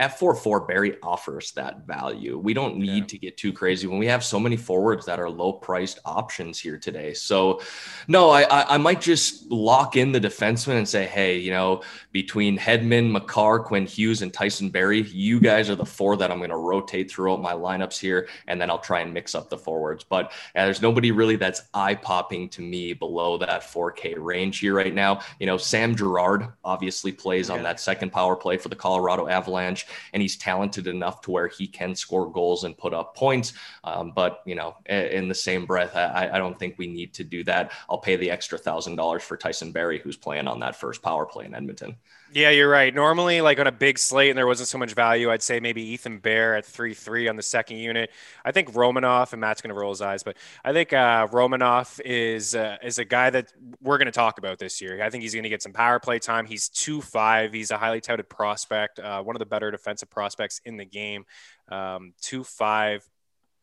[0.00, 2.38] F44 Barrie offers that value.
[2.38, 3.06] We don't need yeah.
[3.06, 6.58] to get too crazy when we have so many forwards that are low priced options
[6.58, 7.14] here today.
[7.14, 7.60] So,
[8.08, 11.82] no, I, I, I might just lock in the defenseman and say, hey, you know,
[12.12, 16.38] between Hedman, Makar, Quinn Hughes, and Tyson Barrie, you guys are the four that I'm
[16.38, 18.28] going to rotate throughout my lineups here.
[18.48, 20.04] And then I'll try and mix up the forwards.
[20.04, 20.80] But uh, there's.
[20.90, 25.20] Nobody really that's eye popping to me below that 4K range here right now.
[25.38, 29.86] You know, Sam Girard obviously plays on that second power play for the Colorado Avalanche,
[30.12, 33.52] and he's talented enough to where he can score goals and put up points.
[33.84, 37.24] Um, but, you know, in the same breath, I, I don't think we need to
[37.24, 37.72] do that.
[37.88, 41.26] I'll pay the extra thousand dollars for Tyson Barrie, who's playing on that first power
[41.26, 41.96] play in Edmonton.
[42.32, 42.94] Yeah, you're right.
[42.94, 45.82] Normally, like on a big slate and there wasn't so much value, I'd say maybe
[45.82, 48.10] Ethan Bear at 3 3 on the second unit.
[48.44, 52.00] I think Romanov, and Matt's going to roll his eyes, but I think uh, Romanov
[52.04, 55.02] is, uh, is a guy that we're going to talk about this year.
[55.02, 56.46] I think he's going to get some power play time.
[56.46, 57.52] He's 2 5.
[57.52, 61.24] He's a highly touted prospect, uh, one of the better defensive prospects in the game.
[61.68, 63.08] Um, 2 5.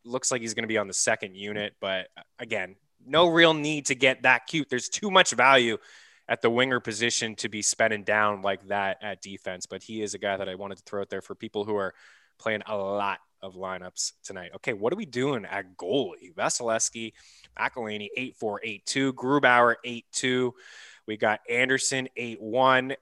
[0.04, 2.76] Looks like he's going to be on the second unit, but uh, again,
[3.06, 4.70] no real need to get that cute.
[4.70, 5.78] There's too much value
[6.30, 9.66] at the winger position to be spending down like that at defense.
[9.66, 11.76] But he is a guy that I wanted to throw out there for people who
[11.76, 11.94] are
[12.38, 14.52] playing a lot of lineups tonight.
[14.56, 16.34] Okay, what are we doing at goalie?
[16.36, 17.14] Vasilevskiy,
[17.58, 18.08] McElhinney,
[18.42, 20.52] 8-4-8-2, Grubauer, 8-2.
[21.06, 22.96] We got Anderson, 8-1.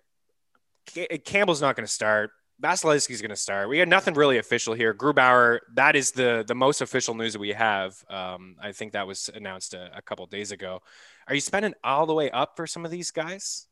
[1.24, 2.32] Campbell's not going to start.
[2.62, 3.68] Vasilevskiy's going to start.
[3.68, 4.94] We had nothing really official here.
[4.94, 8.02] Grubauer, that is the the most official news that we have.
[8.10, 10.82] Um, I think that was announced a, a couple days ago.
[11.28, 13.68] Are you spending all the way up for some of these guys?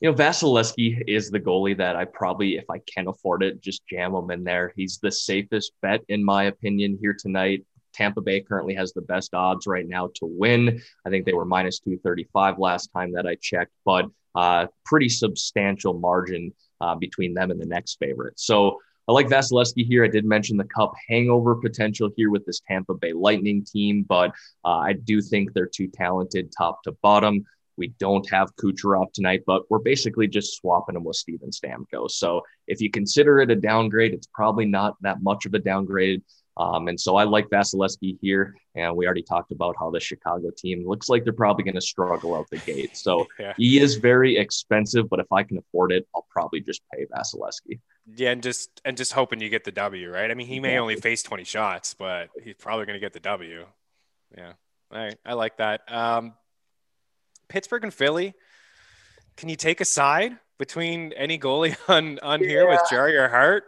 [0.00, 3.86] You know, Vasilevskiy is the goalie that I probably, if I can afford it, just
[3.86, 4.72] jam him in there.
[4.76, 7.64] He's the safest bet, in my opinion, here tonight.
[7.92, 10.82] Tampa Bay currently has the best odds right now to win.
[11.06, 15.94] I think they were minus 235 last time that I checked, but uh, pretty substantial
[15.94, 18.38] margin uh, between them and the next favorite.
[18.38, 20.04] So I like Vasilevskiy here.
[20.04, 24.30] I did mention the cup hangover potential here with this Tampa Bay Lightning team, but
[24.64, 27.44] uh, I do think they're too talented top to bottom.
[27.76, 32.12] We don't have Kucherov tonight, but we're basically just swapping him with Steven Stamkos.
[32.12, 36.22] So if you consider it a downgrade, it's probably not that much of a downgrade.
[36.56, 38.54] Um, and so I like Vasilevskiy here.
[38.76, 41.80] And we already talked about how the Chicago team looks like they're probably going to
[41.80, 42.96] struggle out the gate.
[42.96, 43.54] So yeah.
[43.56, 47.80] he is very expensive, but if I can afford it, I'll probably just pay Vasilevskiy.
[48.16, 50.30] Yeah, and just and just hoping you get the W, right?
[50.30, 53.20] I mean, he may only face 20 shots, but he's probably going to get the
[53.20, 53.64] W.
[54.36, 54.52] Yeah.
[54.92, 55.16] All right.
[55.24, 55.80] I like that.
[55.92, 56.34] Um,
[57.48, 58.34] Pittsburgh and Philly.
[59.36, 62.48] Can you take a side between any goalie on on yeah.
[62.48, 63.64] here with Jarry or Hart?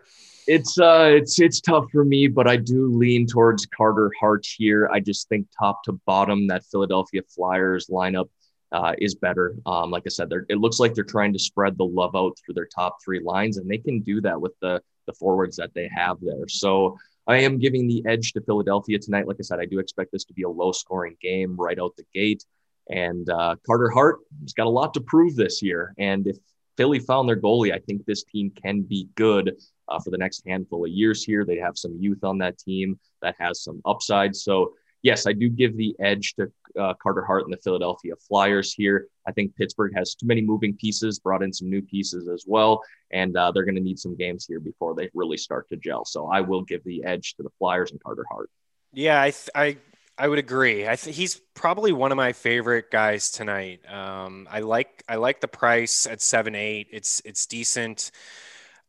[0.46, 4.88] It's uh it's it's tough for me, but I do lean towards Carter Hart here.
[4.92, 8.28] I just think top to bottom that Philadelphia Flyers lineup
[8.72, 9.56] uh, is better.
[9.64, 12.54] Um, like I said, it looks like they're trying to spread the love out through
[12.54, 15.88] their top three lines, and they can do that with the the forwards that they
[15.94, 16.48] have there.
[16.48, 19.26] So I am giving the edge to Philadelphia tonight.
[19.26, 21.96] Like I said, I do expect this to be a low scoring game right out
[21.96, 22.44] the gate.
[22.88, 25.92] And uh, Carter Hart has got a lot to prove this year.
[25.98, 26.36] And if
[26.76, 29.56] Philly found their goalie, I think this team can be good
[29.88, 31.44] uh, for the next handful of years here.
[31.44, 34.34] They have some youth on that team that has some upside.
[34.34, 38.74] So yes, I do give the edge to uh, Carter Hart and the Philadelphia Flyers
[38.74, 39.06] here.
[39.26, 42.82] I think Pittsburgh has too many moving pieces, brought in some new pieces as well,
[43.12, 46.04] and uh, they're going to need some games here before they really start to gel.
[46.04, 48.50] So I will give the edge to the Flyers and Carter Hart.
[48.92, 49.76] Yeah, I th- I
[50.18, 50.88] I would agree.
[50.88, 53.80] I think he's probably one of my favorite guys tonight.
[53.90, 56.88] Um, I like I like the price at seven eight.
[56.90, 58.10] It's it's decent.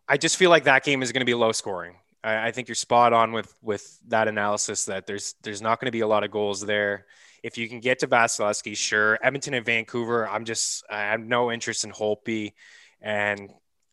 [0.08, 1.96] I just feel like that game is going to be low scoring.
[2.24, 5.88] I, I think you're spot on with with that analysis that there's there's not going
[5.88, 7.06] to be a lot of goals there.
[7.44, 9.20] If you can get to Vasilevskiy, sure.
[9.22, 12.54] Edmonton and Vancouver, I'm just I have no interest in Holtby,
[13.02, 13.52] and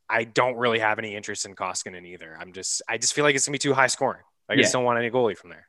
[0.09, 2.37] I don't really have any interest in Koskinen either.
[2.41, 4.22] I'm just I just feel like it's gonna be too high scoring.
[4.49, 4.62] I yeah.
[4.62, 5.66] just don't want any goalie from there.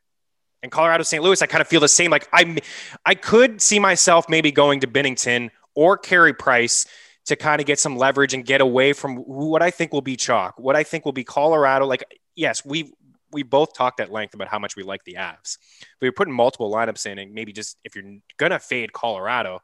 [0.62, 1.22] And Colorado St.
[1.22, 2.10] Louis, I kind of feel the same.
[2.10, 2.56] Like I
[3.04, 6.86] I could see myself maybe going to Binnington or Carey Price
[7.26, 10.16] to kind of get some leverage and get away from what I think will be
[10.16, 11.86] chalk, what I think will be Colorado.
[11.86, 12.04] Like
[12.34, 12.92] yes, we
[13.32, 15.58] we both talked at length about how much we like the Avs.
[16.00, 18.04] We were putting multiple lineups in, and maybe just if you're
[18.38, 19.60] gonna fade Colorado,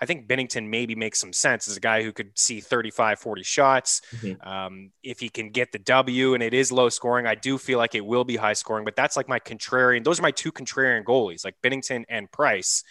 [0.00, 3.42] I think Binnington maybe makes some sense as a guy who could see 35, 40
[3.42, 4.00] shots.
[4.16, 4.48] Mm-hmm.
[4.48, 7.78] Um, if he can get the W and it is low scoring, I do feel
[7.78, 10.02] like it will be high scoring, but that's like my contrarian.
[10.02, 12.82] Those are my two contrarian goalies, like Binnington and Price.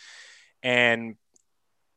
[0.62, 1.16] And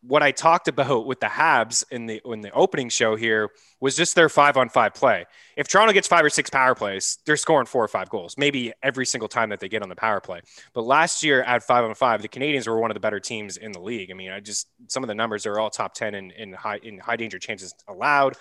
[0.03, 3.51] what I talked about with the Habs in the in the opening show here
[3.81, 5.27] was just their five on five play.
[5.57, 8.73] If Toronto gets five or six power plays, they're scoring four or five goals, maybe
[8.83, 10.41] every single time that they get on the power play.
[10.73, 13.57] But last year at five on five, the Canadiens were one of the better teams
[13.57, 14.11] in the league.
[14.11, 16.81] I mean, I just some of the numbers are all top ten in, in high
[16.83, 18.35] in high danger chances allowed.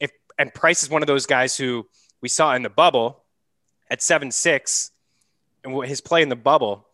[0.00, 1.86] If and Price is one of those guys who
[2.22, 3.24] we saw in the bubble
[3.90, 4.92] at seven six,
[5.62, 6.86] and his play in the bubble.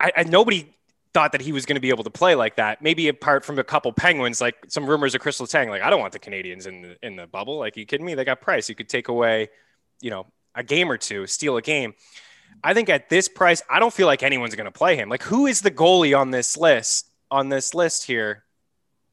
[0.00, 0.73] I, I, nobody
[1.14, 2.82] thought that he was going to be able to play like that.
[2.82, 6.00] Maybe apart from a couple Penguins, like some rumors of Chris Letang, like I don't
[6.00, 7.58] want the Canadiens in the in the bubble.
[7.58, 8.14] Like you kidding me?
[8.14, 8.68] They got Price.
[8.68, 9.48] You could take away,
[10.00, 11.94] you know, a game or two, steal a game.
[12.62, 15.08] I think at this price, I don't feel like anyone's going to play him.
[15.08, 18.44] Like, who is the goalie on this list on this list here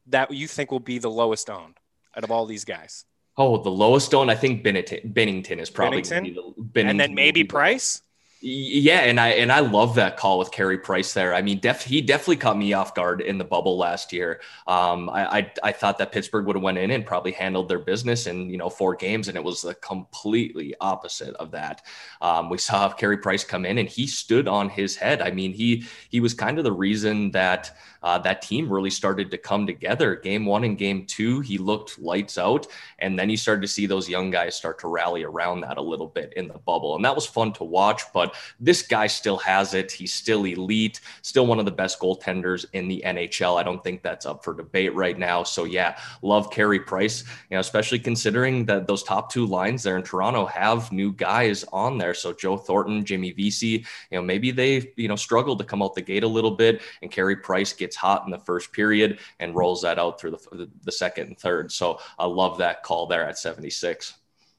[0.06, 1.76] that you think will be the lowest owned
[2.16, 3.04] out of all these guys?
[3.36, 6.34] Oh, the lowest owned, I think Bennington, Binnington is probably Binnington?
[6.34, 8.02] The, Binnington and then maybe Price.
[8.44, 11.32] Yeah, and I and I love that call with Carey Price there.
[11.32, 14.40] I mean, def, he definitely caught me off guard in the bubble last year.
[14.66, 17.78] Um, I, I, I thought that Pittsburgh would have went in and probably handled their
[17.78, 21.82] business in you know four games, and it was the completely opposite of that.
[22.20, 25.22] Um, we saw Carey Price come in and he stood on his head.
[25.22, 29.30] I mean, he he was kind of the reason that uh, that team really started
[29.30, 30.16] to come together.
[30.16, 32.66] Game one and game two, he looked lights out.
[32.98, 35.82] And then you started to see those young guys start to rally around that a
[35.82, 36.96] little bit in the bubble.
[36.96, 38.02] And that was fun to watch.
[38.12, 39.92] But this guy still has it.
[39.92, 43.58] He's still elite, still one of the best goaltenders in the NHL.
[43.58, 45.44] I don't think that's up for debate right now.
[45.44, 49.96] So, yeah, love Carey Price, you know, especially considering that those top two lines there
[49.96, 52.14] in Toronto have new guys on there.
[52.14, 55.94] So, Joe Thornton, Jimmy Vesey, you know, maybe they, you know, struggled to come out
[55.94, 59.18] the gate a little bit and Carey Price gets gets hot in the first period
[59.38, 61.70] and rolls that out through the, the second and third.
[61.70, 64.14] So I love that call there at 76.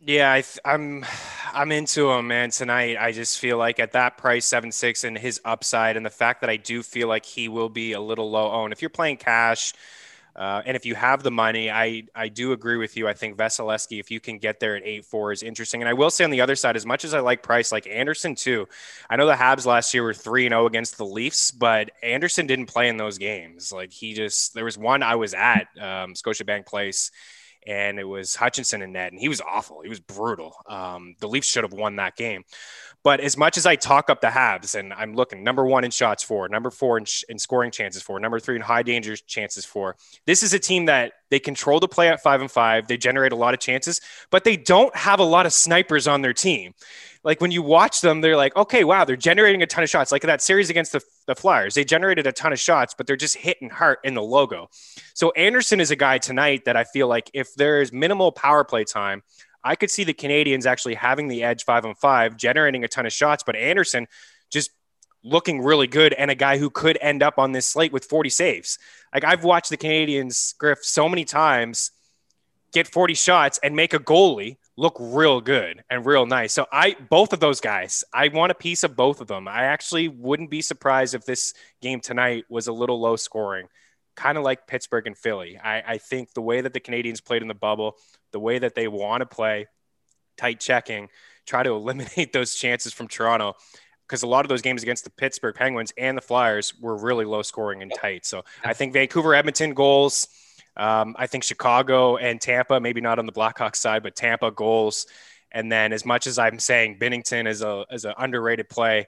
[0.06, 1.06] Yeah, I am I'm,
[1.54, 2.50] I'm into him, man.
[2.52, 6.10] Tonight, I just feel like at that price, seven six, and his upside, and the
[6.10, 8.74] fact that I do feel like he will be a little low owned.
[8.74, 9.74] If you're playing cash,
[10.36, 13.08] uh, and if you have the money, I, I do agree with you.
[13.08, 15.82] I think Vasilevskiy, if you can get there at 8 4, is interesting.
[15.82, 17.88] And I will say on the other side, as much as I like Price, like
[17.88, 18.68] Anderson too,
[19.10, 22.46] I know the Habs last year were 3 and 0 against the Leafs, but Anderson
[22.48, 23.72] didn't play in those games.
[23.72, 27.12] Like he just, there was one I was at um, Scotiabank Place
[27.68, 29.82] and it was Hutchinson and net, and he was awful.
[29.82, 30.56] He was brutal.
[30.68, 32.44] Um, the Leafs should have won that game.
[33.04, 35.92] But as much as I talk up the Habs, and I'm looking number one in
[35.92, 39.16] shots for, number four in, sh- in scoring chances for, number three in high danger
[39.18, 42.88] chances for, this is a team that they control the play at five and five.
[42.88, 46.22] They generate a lot of chances, but they don't have a lot of snipers on
[46.22, 46.76] their team.
[47.24, 50.12] Like when you watch them, they're like, okay, wow, they're generating a ton of shots.
[50.12, 53.16] Like that series against the, the Flyers, they generated a ton of shots, but they're
[53.16, 54.70] just hitting hard in the logo.
[55.16, 58.84] So Anderson is a guy tonight that I feel like if there's minimal power play
[58.84, 59.24] time,
[59.64, 63.08] I could see the Canadiens actually having the edge five on five, generating a ton
[63.08, 64.06] of shots, but Anderson
[64.52, 64.70] just
[65.24, 68.30] looking really good and a guy who could end up on this slate with 40
[68.30, 68.78] saves.
[69.14, 71.92] Like I've watched the Canadiens Griff, so many times
[72.74, 76.54] get 40 shots and make a goalie look real good and real nice.
[76.54, 79.48] So I both of those guys, I want a piece of both of them.
[79.48, 83.68] I actually wouldn't be surprised if this game tonight was a little low scoring
[84.16, 85.58] kind of like Pittsburgh and Philly.
[85.58, 87.98] I, I think the way that the Canadiens played in the bubble,
[88.32, 89.68] the way that they want to play,
[90.38, 91.10] tight checking,
[91.46, 93.54] try to eliminate those chances from Toronto.
[94.08, 97.26] Because a lot of those games against the Pittsburgh Penguins and the Flyers were really
[97.26, 98.26] low scoring and tight.
[98.26, 100.28] So I think Vancouver, Edmonton goals.
[100.76, 105.06] Um, I think Chicago and Tampa, maybe not on the Blackhawks side, but Tampa goals.
[105.52, 109.06] And then, as much as I'm saying Binnington is a is an underrated play,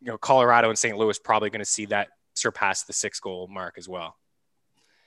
[0.00, 0.96] you know, Colorado and St.
[0.96, 4.16] Louis probably going to see that surpass the six goal mark as well.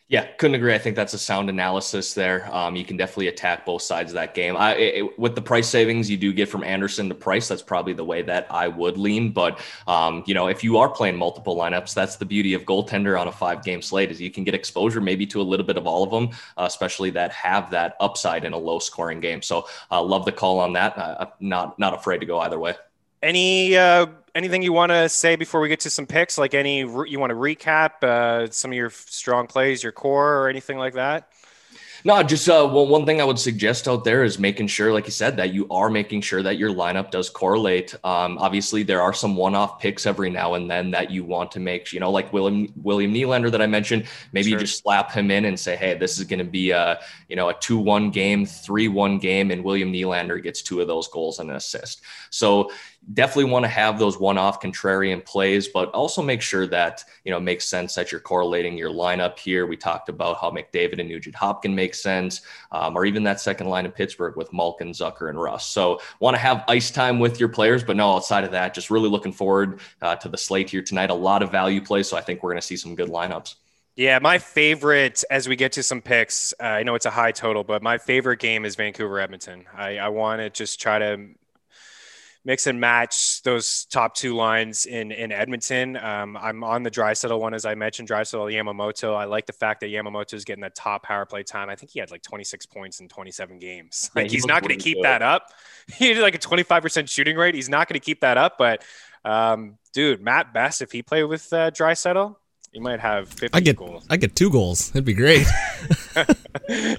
[0.09, 0.73] Yeah, couldn't agree.
[0.73, 2.51] I think that's a sound analysis there.
[2.51, 4.57] Um, you can definitely attack both sides of that game.
[4.57, 7.93] I, it, with the price savings you do get from Anderson to Price, that's probably
[7.93, 9.31] the way that I would lean.
[9.31, 13.21] But um, you know, if you are playing multiple lineups, that's the beauty of goaltender
[13.21, 15.85] on a five-game slate is you can get exposure maybe to a little bit of
[15.85, 19.43] all of them, uh, especially that have that upside in a low-scoring game.
[19.43, 20.97] So, uh, love the call on that.
[20.97, 22.73] Uh, not not afraid to go either way.
[23.21, 24.07] Any uh,
[24.39, 26.37] anything you want to say before we get to some picks?
[26.37, 30.49] Like any you want to recap uh, some of your strong plays, your core, or
[30.49, 31.29] anything like that?
[32.05, 35.05] No, just uh, well, one thing I would suggest out there is making sure, like
[35.05, 37.93] you said, that you are making sure that your lineup does correlate.
[38.05, 41.59] Um, obviously, there are some one-off picks every now and then that you want to
[41.59, 41.91] make.
[41.91, 44.05] You know, like William William Nylander that I mentioned.
[44.31, 44.59] Maybe sure.
[44.59, 47.35] you just slap him in and say, "Hey, this is going to be a you
[47.35, 51.49] know a two-one game, three-one game," and William Nylander gets two of those goals and
[51.49, 52.01] an assist.
[52.29, 52.71] So
[53.13, 57.39] definitely want to have those one-off contrarian plays, but also make sure that you know
[57.39, 59.65] makes sense that you're correlating your lineup here.
[59.65, 62.41] We talked about how McDavid and Nugent Hopkins make sense,
[62.71, 65.71] um, or even that second line in Pittsburgh with Malkin, Zucker, and Rust.
[65.71, 68.89] So want to have ice time with your players, but no, outside of that, just
[68.89, 71.09] really looking forward uh, to the slate here tonight.
[71.09, 73.55] A lot of value plays, so I think we're going to see some good lineups.
[73.95, 76.53] Yeah, my favorite as we get to some picks.
[76.57, 79.65] Uh, I know it's a high total, but my favorite game is Vancouver Edmonton.
[79.75, 81.27] I, I want to just try to
[82.45, 85.97] mix and match those top two lines in in Edmonton.
[85.97, 89.15] Um, I'm on the Draisaitl one as I mentioned, Draisaitl Yamamoto.
[89.15, 91.69] I like the fact that Yamamoto is getting that top power play time.
[91.69, 94.09] I think he had like 26 points in 27 games.
[94.15, 95.05] Like yeah, he he's not going to keep good.
[95.05, 95.51] that up.
[95.91, 97.55] He had like a 25% shooting rate.
[97.55, 98.59] He's not going to keep that up.
[98.59, 98.83] But
[99.25, 102.35] um, dude, Matt Best, if he played with uh, Draisaitl,
[102.71, 104.05] he might have 50 I get, goals.
[104.09, 104.89] I get two goals.
[104.91, 105.45] It'd be great.
[106.15, 106.95] I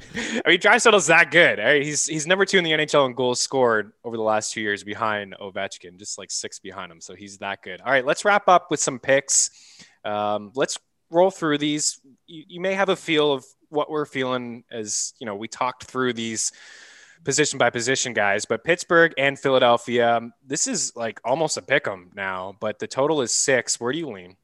[0.46, 1.58] mean, Draisaitl's that good.
[1.58, 1.82] Right?
[1.82, 4.82] He's he's number two in the NHL in goals scored over the last two years
[4.82, 7.00] behind Ovechkin, just like six behind him.
[7.00, 7.80] So he's that good.
[7.80, 9.50] All right, let's wrap up with some picks.
[10.04, 10.78] Um, let's
[11.10, 12.00] roll through these.
[12.26, 15.84] You, you may have a feel of what we're feeling as you know we talked
[15.84, 16.52] through these
[17.24, 20.20] position by position guys, but Pittsburgh and Philadelphia.
[20.46, 23.78] This is like almost a pick 'em now, but the total is six.
[23.78, 24.36] Where do you lean?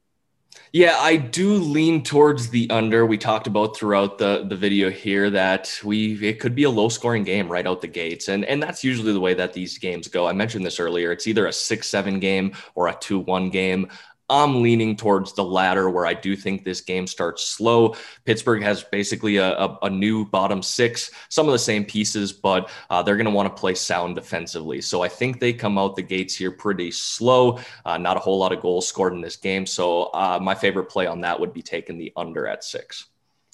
[0.73, 3.05] Yeah, I do lean towards the under.
[3.05, 6.89] We talked about throughout the the video here that we it could be a low
[6.89, 10.07] scoring game right out the gates, and and that's usually the way that these games
[10.07, 10.27] go.
[10.27, 11.11] I mentioned this earlier.
[11.11, 13.89] It's either a six seven game or a two one game.
[14.29, 17.95] I'm leaning towards the latter, where I do think this game starts slow.
[18.25, 22.69] Pittsburgh has basically a, a, a new bottom six, some of the same pieces, but
[22.89, 24.81] uh, they're going to want to play sound defensively.
[24.81, 27.59] So I think they come out the gates here pretty slow.
[27.85, 29.65] Uh, not a whole lot of goals scored in this game.
[29.65, 33.07] So uh, my favorite play on that would be taking the under at six.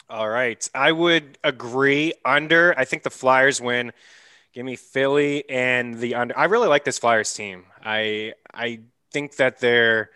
[0.09, 0.69] All right.
[0.75, 2.13] I would agree.
[2.25, 3.93] Under, I think the Flyers win.
[4.53, 6.37] Give me Philly and the under.
[6.37, 7.65] I really like this Flyers team.
[7.83, 10.11] I I think that they're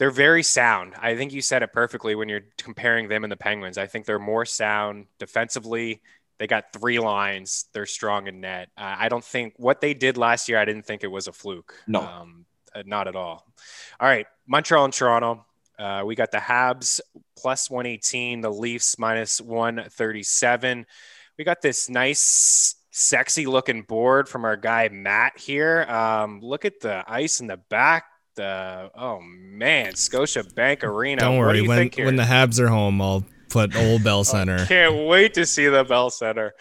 [0.00, 0.94] they're very sound.
[0.98, 3.76] I think you said it perfectly when you're comparing them and the Penguins.
[3.76, 6.00] I think they're more sound defensively.
[6.38, 7.66] They got three lines.
[7.74, 8.70] They're strong in net.
[8.78, 10.56] Uh, I don't think what they did last year.
[10.56, 11.74] I didn't think it was a fluke.
[11.86, 13.46] No, um, uh, not at all.
[14.00, 15.44] All right, Montreal and Toronto.
[15.78, 17.00] Uh, we got the Habs
[17.36, 20.86] plus 118, the Leafs minus 137.
[21.36, 25.82] We got this nice, sexy looking board from our guy Matt here.
[25.82, 28.04] Um, look at the ice in the back
[28.40, 31.20] the oh man, Scotiabank Arena.
[31.20, 34.64] Don't worry, do when when the Habs are home, I'll put old Bell Center.
[34.64, 36.54] can't wait to see the Bell Center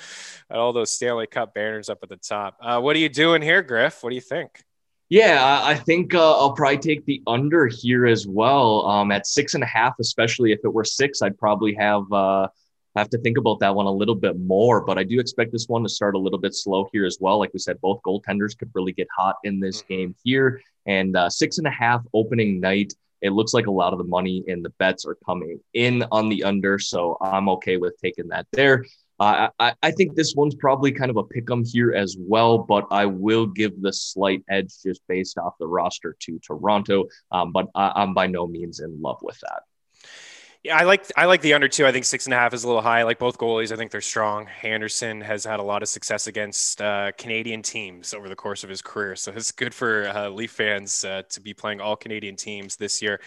[0.49, 2.57] and all those Stanley Cup banners up at the top.
[2.61, 4.03] Uh, what are you doing here, Griff?
[4.03, 4.63] What do you think?
[5.07, 8.86] Yeah, I think uh, I'll probably take the under here as well.
[8.86, 12.49] Um, at six and a half, especially if it were six, I'd probably have uh,
[12.95, 14.81] have to think about that one a little bit more.
[14.85, 17.39] But I do expect this one to start a little bit slow here as well.
[17.39, 19.93] Like we said, both goaltenders could really get hot in this mm-hmm.
[19.93, 20.61] game here.
[20.85, 22.93] And uh, six and a half opening night.
[23.21, 26.29] It looks like a lot of the money and the bets are coming in on
[26.29, 26.79] the under.
[26.79, 28.85] So I'm okay with taking that there.
[29.19, 32.57] Uh, I, I think this one's probably kind of a pick 'em here as well,
[32.57, 37.05] but I will give the slight edge just based off the roster to Toronto.
[37.29, 39.63] Um, but I, I'm by no means in love with that.
[40.64, 41.86] Yeah, I like I like the under two.
[41.86, 42.99] I think six and a half is a little high.
[42.99, 43.72] I like both goalies.
[43.72, 44.47] I think they're strong.
[44.62, 48.70] Anderson has had a lot of success against uh, Canadian teams over the course of
[48.70, 52.36] his career, so it's good for uh, Leaf fans uh, to be playing all Canadian
[52.36, 53.22] teams this year.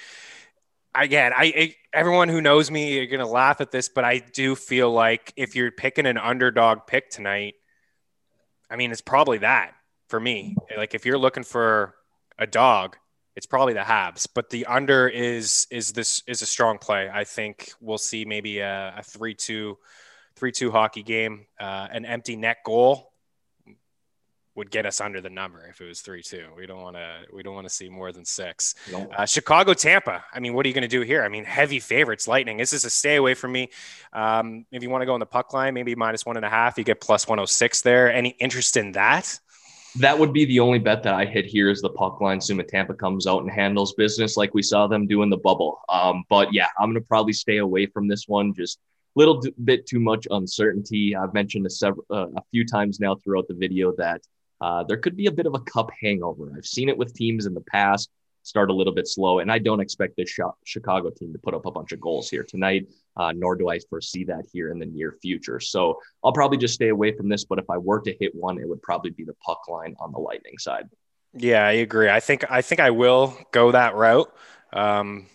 [0.95, 4.55] Again, I, I everyone who knows me, you're gonna laugh at this, but I do
[4.55, 7.55] feel like if you're picking an underdog pick tonight,
[8.71, 9.73] I mean, it's probably that
[10.09, 10.55] for me.
[10.77, 11.95] Like if you're looking for
[12.39, 12.99] a dog,
[13.35, 17.11] it's probably the Habs, but the under is is this is a strong play.
[17.13, 19.79] I think we'll see maybe a, a three two
[20.37, 21.47] three two hockey game.
[21.59, 23.11] Uh, an empty net goal
[24.55, 26.45] would get us under the number if it was three two.
[26.55, 28.75] We don't want to we don't want to see more than six.
[29.17, 30.23] Uh, Chicago Tampa.
[30.31, 31.25] I mean, what are you going to do here?
[31.25, 32.29] I mean, heavy favorites.
[32.29, 32.59] Lightning.
[32.59, 33.71] This is a stay away from me.
[34.13, 36.51] Um, if you want to go on the puck line, maybe minus one and a
[36.51, 36.77] half.
[36.77, 38.13] You get plus one hundred oh six there.
[38.13, 39.41] Any interest in that?
[39.97, 42.41] That would be the only bet that I hit here is the puck line.
[42.41, 45.81] Suma Tampa comes out and handles business like we saw them do in the bubble.
[45.89, 48.55] Um, but yeah, I'm going to probably stay away from this one.
[48.55, 51.15] Just a little bit too much uncertainty.
[51.15, 54.23] I've mentioned a, uh, a few times now throughout the video that
[54.63, 56.53] uh, there could be a bit of a cup hangover.
[56.57, 58.11] I've seen it with teams in the past
[58.43, 59.39] start a little bit slow.
[59.39, 62.43] And I don't expect this Chicago team to put up a bunch of goals here
[62.43, 65.61] tonight, uh, nor do I foresee that here in the near future.
[65.61, 67.45] So I'll probably just stay away from this.
[67.45, 70.13] But if I were to hit one, it would probably be the puck line on
[70.13, 70.89] the Lightning side.
[71.35, 72.11] Yeah, I agree.
[72.11, 74.31] I think I think I will go that route.
[74.73, 75.27] Um,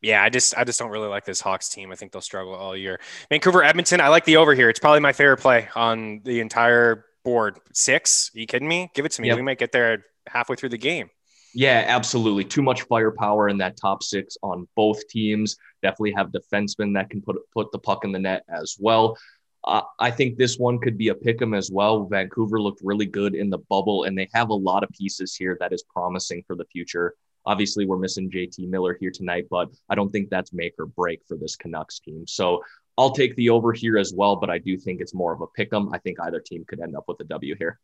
[0.00, 1.92] yeah, I just I just don't really like this Hawks team.
[1.92, 3.00] I think they'll struggle all year.
[3.28, 4.00] Vancouver, Edmonton.
[4.00, 4.70] I like the over here.
[4.70, 7.58] It's probably my favorite play on the entire board.
[7.72, 8.30] Six?
[8.34, 8.90] Are you kidding me?
[8.94, 9.28] Give it to me.
[9.28, 9.36] Yep.
[9.36, 11.10] We might get there halfway through the game.
[11.54, 12.44] Yeah, absolutely.
[12.44, 15.56] Too much firepower in that top six on both teams.
[15.82, 19.16] Definitely have defensemen that can put put the puck in the net as well.
[19.64, 22.04] Uh, I think this one could be a pick 'em as well.
[22.06, 25.56] Vancouver looked really good in the bubble, and they have a lot of pieces here
[25.60, 27.14] that is promising for the future.
[27.44, 31.22] Obviously, we're missing JT Miller here tonight, but I don't think that's make or break
[31.26, 32.26] for this Canucks team.
[32.26, 32.62] So
[32.98, 35.46] I'll take the over here as well, but I do think it's more of a
[35.46, 35.88] pick 'em.
[35.92, 37.80] I think either team could end up with a W here.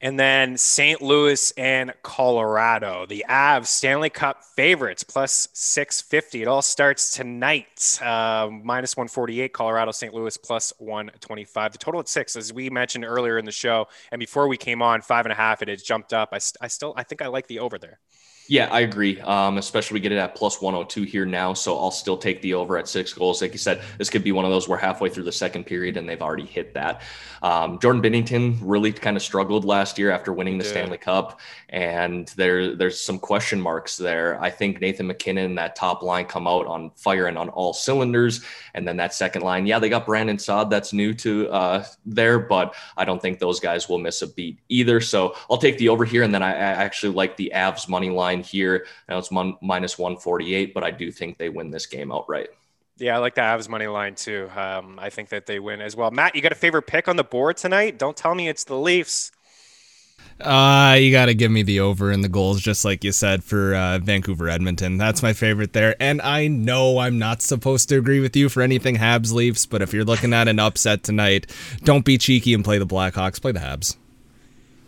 [0.00, 1.02] And then St.
[1.02, 6.42] Louis and Colorado, the Avs Stanley Cup favorites plus 650.
[6.42, 9.52] It all starts tonight, uh, minus 148.
[9.52, 10.14] Colorado, St.
[10.14, 11.72] Louis plus 125.
[11.72, 14.82] The total at six, as we mentioned earlier in the show, and before we came
[14.82, 15.62] on, five and a half.
[15.62, 16.28] It has jumped up.
[16.32, 17.98] I, I still, I think I like the over there.
[18.50, 19.20] Yeah, I agree.
[19.20, 21.52] Um, especially we get it at plus 102 here now.
[21.52, 23.42] So I'll still take the over at six goals.
[23.42, 25.98] Like you said, this could be one of those where halfway through the second period
[25.98, 27.02] and they've already hit that.
[27.42, 30.70] Um, Jordan Binnington really kind of struggled last year after winning the yeah.
[30.70, 31.40] Stanley Cup.
[31.68, 34.40] And there, there's some question marks there.
[34.40, 38.42] I think Nathan MacKinnon, that top line come out on fire and on all cylinders.
[38.72, 40.70] And then that second line, yeah, they got Brandon Saad.
[40.70, 44.58] That's new to uh, there, but I don't think those guys will miss a beat
[44.70, 45.02] either.
[45.02, 46.22] So I'll take the over here.
[46.22, 48.86] And then I, I actually like the Avs money line line here.
[49.08, 52.48] Now it's mon- minus 148, but I do think they win this game outright.
[52.96, 54.50] Yeah, I like the Avs money line too.
[54.56, 56.10] Um, I think that they win as well.
[56.10, 57.98] Matt, you got a favorite pick on the board tonight?
[57.98, 59.30] Don't tell me it's the Leafs.
[60.40, 63.42] Uh, you got to give me the over in the goals, just like you said
[63.42, 64.96] for uh, Vancouver Edmonton.
[64.98, 65.96] That's my favorite there.
[66.00, 69.80] And I know I'm not supposed to agree with you for anything Habs Leafs, but
[69.80, 73.40] if you're looking at an upset tonight, don't be cheeky and play the Blackhawks.
[73.40, 73.96] Play the Habs.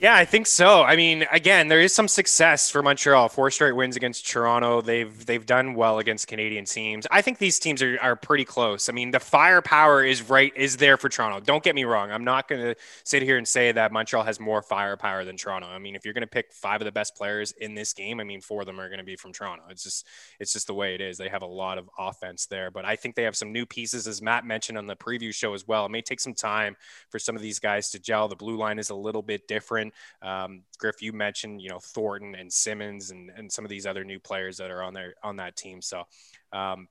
[0.01, 0.82] Yeah, I think so.
[0.82, 3.28] I mean, again, there is some success for Montreal.
[3.28, 4.80] Four straight wins against Toronto.
[4.80, 7.07] They've they've done well against Canadian teams.
[7.11, 8.88] I think these teams are, are pretty close.
[8.88, 11.40] I mean, the firepower is right is there for Toronto.
[11.40, 12.11] Don't get me wrong.
[12.11, 15.68] I'm not going to sit here and say that Montreal has more firepower than Toronto.
[15.68, 18.20] I mean, if you're going to pick five of the best players in this game,
[18.20, 19.64] I mean, four of them are going to be from Toronto.
[19.68, 20.07] It's just
[20.38, 21.18] it's just the way it is.
[21.18, 24.07] They have a lot of offense there, but I think they have some new pieces,
[24.07, 25.84] as Matt mentioned on the preview show as well.
[25.84, 26.74] It may take some time
[27.11, 28.28] for some of these guys to gel.
[28.28, 29.89] The blue line is a little bit different.
[30.22, 34.05] Um, Griff, you mentioned you know Thornton and Simmonds and and some of these other
[34.05, 35.82] new players that are on there on that team.
[35.82, 36.05] So.
[36.53, 36.88] Um,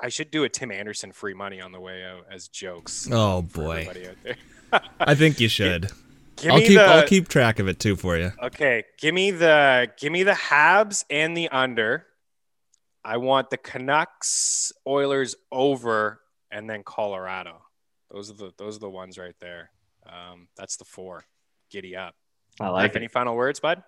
[0.00, 3.08] I should do a Tim Anderson free money on the way out as jokes.
[3.12, 3.88] Oh boy,
[4.98, 5.92] I think you should.
[6.36, 8.32] Give I'll keep the, I'll keep track of it too for you.
[8.42, 12.06] Okay, give me the give me the Habs and the under.
[13.04, 17.62] I want the Canucks, Oilers over, and then Colorado.
[18.10, 19.70] Those are the those are the ones right there.
[20.06, 21.24] Um, that's the four.
[21.74, 22.14] Giddy up.
[22.60, 23.82] I like Any final words, bud?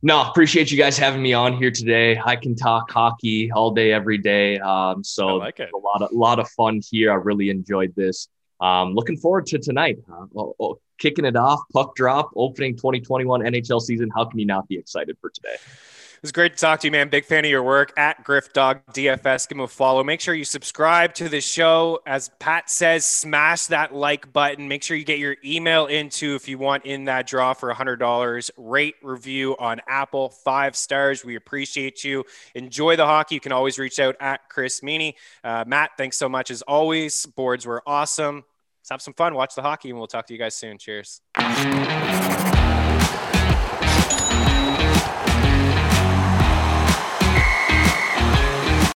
[0.00, 2.18] No, appreciate you guys having me on here today.
[2.18, 4.58] I can talk hockey all day, every day.
[4.58, 5.68] Um, so I like it.
[5.74, 7.12] a lot of lot of fun here.
[7.12, 8.28] I really enjoyed this.
[8.62, 9.98] Um, looking forward to tonight.
[10.10, 14.08] Uh, oh, oh, kicking it off, puck drop, opening 2021 NHL season.
[14.16, 15.56] How can you not be excited for today?
[16.22, 17.08] Was great to talk to you, man.
[17.08, 19.48] Big fan of your work at Griff Dog DFS.
[19.48, 20.04] Give him a follow.
[20.04, 21.98] Make sure you subscribe to the show.
[22.06, 24.68] As Pat says, smash that like button.
[24.68, 28.50] Make sure you get your email into if you want in that draw for $100.
[28.56, 31.24] Rate, review on Apple, five stars.
[31.24, 32.22] We appreciate you.
[32.54, 33.34] Enjoy the hockey.
[33.34, 35.14] You can always reach out at Chris Meaney.
[35.42, 37.26] Uh, Matt, thanks so much as always.
[37.26, 38.44] Boards were awesome.
[38.82, 39.34] Let's have some fun.
[39.34, 40.78] Watch the hockey, and we'll talk to you guys soon.
[40.78, 41.20] Cheers.